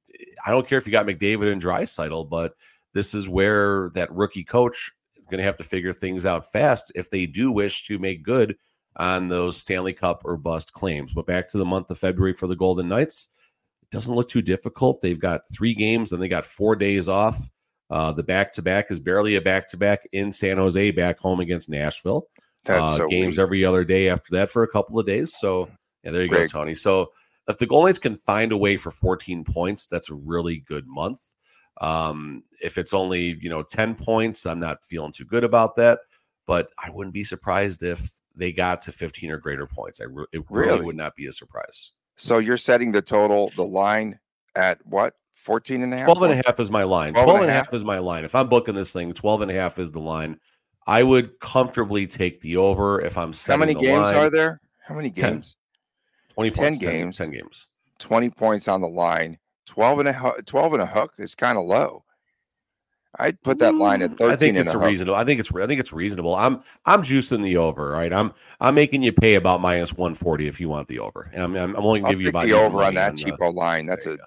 I 0.44 0.50
don't 0.50 0.66
care 0.66 0.78
if 0.78 0.86
you 0.86 0.92
got 0.92 1.06
McDavid 1.06 1.52
and 1.52 1.62
Draisaitl, 1.62 2.30
but 2.30 2.54
this 2.94 3.14
is 3.14 3.28
where 3.28 3.90
that 3.94 4.12
rookie 4.12 4.44
coach 4.44 4.90
is 5.16 5.24
going 5.24 5.38
to 5.38 5.44
have 5.44 5.58
to 5.58 5.64
figure 5.64 5.92
things 5.92 6.24
out 6.24 6.50
fast 6.50 6.92
if 6.94 7.10
they 7.10 7.26
do 7.26 7.52
wish 7.52 7.86
to 7.86 7.98
make 7.98 8.22
good 8.22 8.56
on 8.96 9.28
those 9.28 9.58
Stanley 9.58 9.92
Cup 9.92 10.22
or 10.24 10.38
bust 10.38 10.72
claims. 10.72 11.12
But 11.12 11.26
back 11.26 11.48
to 11.48 11.58
the 11.58 11.64
month 11.64 11.90
of 11.90 11.98
February 11.98 12.32
for 12.32 12.46
the 12.46 12.56
Golden 12.56 12.88
Knights, 12.88 13.28
it 13.82 13.90
doesn't 13.90 14.14
look 14.14 14.28
too 14.28 14.40
difficult. 14.40 15.02
They've 15.02 15.20
got 15.20 15.42
three 15.54 15.74
games, 15.74 16.10
then 16.10 16.20
they 16.20 16.28
got 16.28 16.46
four 16.46 16.74
days 16.74 17.08
off. 17.08 17.38
Uh, 17.90 18.12
the 18.12 18.22
back 18.22 18.52
to 18.52 18.62
back 18.62 18.90
is 18.90 18.98
barely 18.98 19.36
a 19.36 19.40
back 19.40 19.68
to 19.68 19.76
back 19.76 20.06
in 20.12 20.32
San 20.32 20.56
Jose, 20.56 20.90
back 20.90 21.18
home 21.18 21.40
against 21.40 21.68
Nashville. 21.68 22.26
Uh, 22.68 22.96
so 22.96 23.08
games 23.08 23.36
weak. 23.36 23.42
every 23.42 23.64
other 23.64 23.84
day 23.84 24.08
after 24.08 24.32
that 24.32 24.50
for 24.50 24.64
a 24.64 24.68
couple 24.68 24.98
of 24.98 25.06
days. 25.06 25.36
So, 25.36 25.70
yeah, 26.02 26.10
there 26.10 26.22
you 26.22 26.28
Great. 26.28 26.50
go, 26.52 26.58
Tony. 26.58 26.74
So, 26.74 27.12
if 27.48 27.58
the 27.58 27.66
Golden 27.66 27.88
Knights 27.88 28.00
can 28.00 28.16
find 28.16 28.50
a 28.50 28.56
way 28.56 28.76
for 28.76 28.90
14 28.90 29.44
points, 29.44 29.86
that's 29.86 30.10
a 30.10 30.14
really 30.14 30.58
good 30.58 30.84
month. 30.88 31.20
Um, 31.80 32.42
if 32.60 32.76
it's 32.78 32.92
only 32.92 33.38
you 33.40 33.50
know 33.50 33.62
10 33.62 33.94
points, 33.94 34.46
I'm 34.46 34.58
not 34.58 34.84
feeling 34.84 35.12
too 35.12 35.24
good 35.24 35.44
about 35.44 35.76
that. 35.76 36.00
But 36.46 36.70
I 36.78 36.90
wouldn't 36.90 37.14
be 37.14 37.24
surprised 37.24 37.82
if 37.82 38.20
they 38.34 38.52
got 38.52 38.80
to 38.82 38.92
15 38.92 39.30
or 39.30 39.38
greater 39.38 39.66
points. 39.66 40.00
I 40.00 40.04
re- 40.04 40.26
it 40.32 40.42
really? 40.48 40.68
really 40.68 40.84
would 40.84 40.96
not 40.96 41.16
be 41.16 41.26
a 41.26 41.32
surprise. 41.32 41.92
So 42.16 42.38
you're 42.38 42.56
setting 42.56 42.92
the 42.92 43.02
total, 43.02 43.50
the 43.56 43.64
line 43.64 44.18
at 44.54 44.78
what? 44.86 45.14
14 45.46 45.84
and 45.84 45.94
a 45.94 45.96
half? 45.96 46.06
12 46.06 46.22
and 46.22 46.32
a 46.32 46.42
half 46.44 46.58
is 46.58 46.72
my 46.72 46.82
line. 46.82 47.12
12, 47.12 47.24
12 47.24 47.40
and 47.42 47.50
a 47.50 47.52
half. 47.52 47.66
half 47.66 47.74
is 47.74 47.84
my 47.84 47.98
line. 47.98 48.24
If 48.24 48.34
I'm 48.34 48.48
booking 48.48 48.74
this 48.74 48.92
thing, 48.92 49.12
12 49.14 49.42
and 49.42 49.50
a 49.52 49.54
half 49.54 49.78
is 49.78 49.92
the 49.92 50.00
line. 50.00 50.40
I 50.88 51.04
would 51.04 51.38
comfortably 51.38 52.08
take 52.08 52.40
the 52.40 52.56
over 52.56 53.00
if 53.00 53.16
I'm 53.16 53.32
How 53.32 53.56
many 53.56 53.74
games 53.74 54.12
line. 54.12 54.16
are 54.16 54.28
there? 54.28 54.60
How 54.82 54.96
many 54.96 55.10
games? 55.10 55.56
10. 56.34 56.34
20 56.34 56.50
points. 56.50 56.78
10 56.80 56.90
games. 56.90 57.16
10, 57.18 57.30
10 57.30 57.38
games. 57.40 57.68
20 58.00 58.30
points 58.30 58.66
on 58.66 58.80
the 58.80 58.88
line. 58.88 59.38
12 59.66 60.00
and 60.00 60.08
a 60.08 60.42
12 60.44 60.72
and 60.74 60.82
a 60.82 60.86
hook 60.86 61.14
is 61.18 61.34
kind 61.36 61.56
of 61.56 61.64
low. 61.64 62.04
I'd 63.18 63.40
put 63.42 63.58
that 63.60 63.76
line 63.76 64.02
at 64.02 64.18
13. 64.18 64.30
I 64.30 64.36
think 64.36 64.56
it's 64.56 64.74
reasonable. 64.74 65.14
I 65.14 65.24
think 65.24 65.40
it's 65.40 65.50
I 65.54 65.66
think 65.66 65.80
it's 65.80 65.92
reasonable. 65.92 66.34
I'm 66.34 66.60
I'm 66.84 67.02
juicing 67.02 67.42
the 67.42 67.56
over, 67.56 67.90
right? 67.90 68.12
I'm 68.12 68.32
I'm 68.60 68.74
making 68.74 69.02
you 69.02 69.12
pay 69.12 69.36
about 69.36 69.60
minus 69.60 69.92
140 69.94 70.48
if 70.48 70.60
you 70.60 70.68
want 70.68 70.88
the 70.88 70.98
over. 70.98 71.30
And 71.32 71.42
I'm 71.42 71.56
I'm 71.56 71.76
only 71.76 72.00
give 72.02 72.20
you 72.20 72.28
about 72.30 72.44
the 72.44 72.52
over 72.52 72.82
on 72.82 72.94
that 72.94 73.14
cheapo 73.14 73.54
line. 73.54 73.86
That's 73.86 74.06
a 74.06 74.18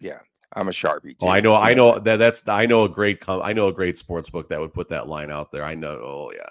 yeah. 0.00 0.20
I'm 0.54 0.68
a 0.68 0.72
sharpie. 0.72 1.18
Too. 1.18 1.26
Oh, 1.26 1.28
I 1.28 1.40
know. 1.40 1.54
I 1.54 1.74
know 1.74 1.98
that 1.98 2.16
that's 2.16 2.46
I 2.48 2.66
know 2.66 2.84
a 2.84 2.88
great 2.88 3.20
com- 3.20 3.42
I 3.42 3.52
know 3.52 3.68
a 3.68 3.72
great 3.72 3.98
sports 3.98 4.30
book 4.30 4.48
that 4.48 4.60
would 4.60 4.72
put 4.72 4.88
that 4.90 5.08
line 5.08 5.30
out 5.30 5.50
there. 5.50 5.64
I 5.64 5.74
know. 5.74 6.00
Oh 6.02 6.32
yeah. 6.34 6.50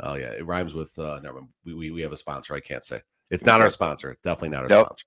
Oh 0.00 0.14
yeah. 0.14 0.32
It 0.32 0.46
rhymes 0.46 0.74
with 0.74 0.98
uh 0.98 1.20
never 1.22 1.40
mind. 1.40 1.48
We, 1.64 1.74
we, 1.74 1.90
we 1.90 2.00
have 2.02 2.12
a 2.12 2.16
sponsor. 2.16 2.54
I 2.54 2.60
can't 2.60 2.84
say. 2.84 3.00
It's 3.30 3.44
not 3.44 3.60
our 3.60 3.70
sponsor. 3.70 4.10
It's 4.10 4.22
definitely 4.22 4.50
not 4.50 4.62
our 4.64 4.68
nope. 4.68 4.86
sponsor. 4.86 5.04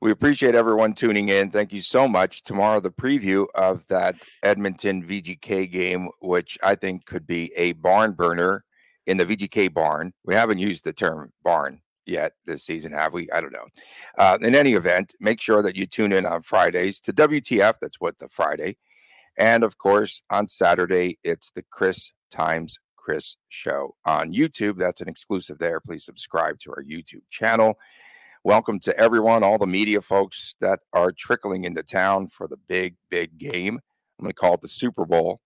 We 0.00 0.10
appreciate 0.10 0.54
everyone 0.54 0.92
tuning 0.92 1.30
in. 1.30 1.50
Thank 1.50 1.72
you 1.72 1.80
so 1.80 2.06
much. 2.06 2.42
Tomorrow, 2.42 2.80
the 2.80 2.90
preview 2.90 3.46
of 3.54 3.86
that 3.86 4.16
Edmonton 4.42 5.02
VGK 5.02 5.70
game, 5.70 6.10
which 6.20 6.58
I 6.62 6.74
think 6.74 7.06
could 7.06 7.26
be 7.26 7.50
a 7.56 7.72
barn 7.72 8.12
burner 8.12 8.64
in 9.06 9.16
the 9.16 9.24
VGK 9.24 9.72
barn. 9.72 10.12
We 10.24 10.34
haven't 10.34 10.58
used 10.58 10.84
the 10.84 10.92
term 10.92 11.32
barn 11.42 11.80
yet 12.06 12.32
this 12.44 12.64
season, 12.64 12.92
have 12.92 13.12
we? 13.12 13.30
I 13.30 13.40
don't 13.40 13.52
know. 13.52 13.66
Uh, 14.18 14.38
in 14.40 14.54
any 14.54 14.74
event, 14.74 15.14
make 15.20 15.40
sure 15.40 15.62
that 15.62 15.76
you 15.76 15.86
tune 15.86 16.12
in 16.12 16.26
on 16.26 16.42
Fridays 16.42 17.00
to 17.00 17.12
WTF. 17.12 17.74
That's 17.80 18.00
what 18.00 18.18
the 18.18 18.28
Friday. 18.28 18.76
And 19.36 19.64
of 19.64 19.78
course, 19.78 20.22
on 20.30 20.48
Saturday, 20.48 21.18
it's 21.22 21.50
the 21.50 21.64
Chris 21.70 22.12
Times 22.30 22.78
Chris 22.96 23.36
show 23.48 23.94
on 24.04 24.32
YouTube. 24.32 24.78
That's 24.78 25.00
an 25.00 25.08
exclusive 25.08 25.58
there. 25.58 25.80
Please 25.80 26.04
subscribe 26.04 26.58
to 26.60 26.70
our 26.70 26.82
YouTube 26.82 27.22
channel. 27.30 27.78
Welcome 28.42 28.80
to 28.80 28.98
everyone, 28.98 29.42
all 29.42 29.58
the 29.58 29.66
media 29.66 30.00
folks 30.00 30.54
that 30.60 30.80
are 30.92 31.12
trickling 31.12 31.64
into 31.64 31.82
town 31.82 32.28
for 32.28 32.48
the 32.48 32.56
big, 32.56 32.96
big 33.10 33.38
game. 33.38 33.78
I'm 34.18 34.24
going 34.24 34.30
to 34.30 34.34
call 34.34 34.54
it 34.54 34.60
the 34.60 34.68
Super 34.68 35.04
Bowl 35.04 35.40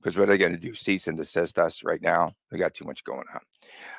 because 0.00 0.16
what 0.16 0.24
are 0.24 0.32
they 0.32 0.38
going 0.38 0.52
to 0.52 0.58
do? 0.58 0.74
Cease 0.74 1.08
and 1.08 1.16
desist 1.16 1.58
us 1.58 1.84
right 1.84 2.00
now? 2.00 2.28
They 2.50 2.58
got 2.58 2.74
too 2.74 2.84
much 2.84 3.04
going 3.04 3.24
on. 3.34 3.40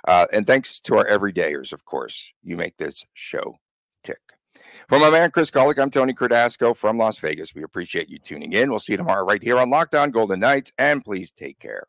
Uh, 0.07 0.25
and 0.33 0.47
thanks 0.47 0.79
to 0.81 0.97
our 0.97 1.05
everydayers, 1.05 1.73
of 1.73 1.85
course. 1.85 2.33
You 2.43 2.57
make 2.57 2.77
this 2.77 3.05
show 3.13 3.55
tick. 4.03 4.19
For 4.87 4.99
my 4.99 5.09
man 5.09 5.31
Chris 5.31 5.51
Gawlik, 5.51 5.79
I'm 5.79 5.89
Tony 5.89 6.13
Cardasco 6.13 6.75
from 6.75 6.97
Las 6.97 7.17
Vegas. 7.19 7.53
We 7.53 7.63
appreciate 7.63 8.09
you 8.09 8.19
tuning 8.19 8.53
in. 8.53 8.69
We'll 8.69 8.79
see 8.79 8.93
you 8.93 8.97
tomorrow 8.97 9.25
right 9.25 9.41
here 9.41 9.57
on 9.57 9.69
Locked 9.69 9.95
On 9.95 10.11
Golden 10.11 10.39
Knights, 10.39 10.71
and 10.77 11.03
please 11.03 11.31
take 11.31 11.59
care. 11.59 11.87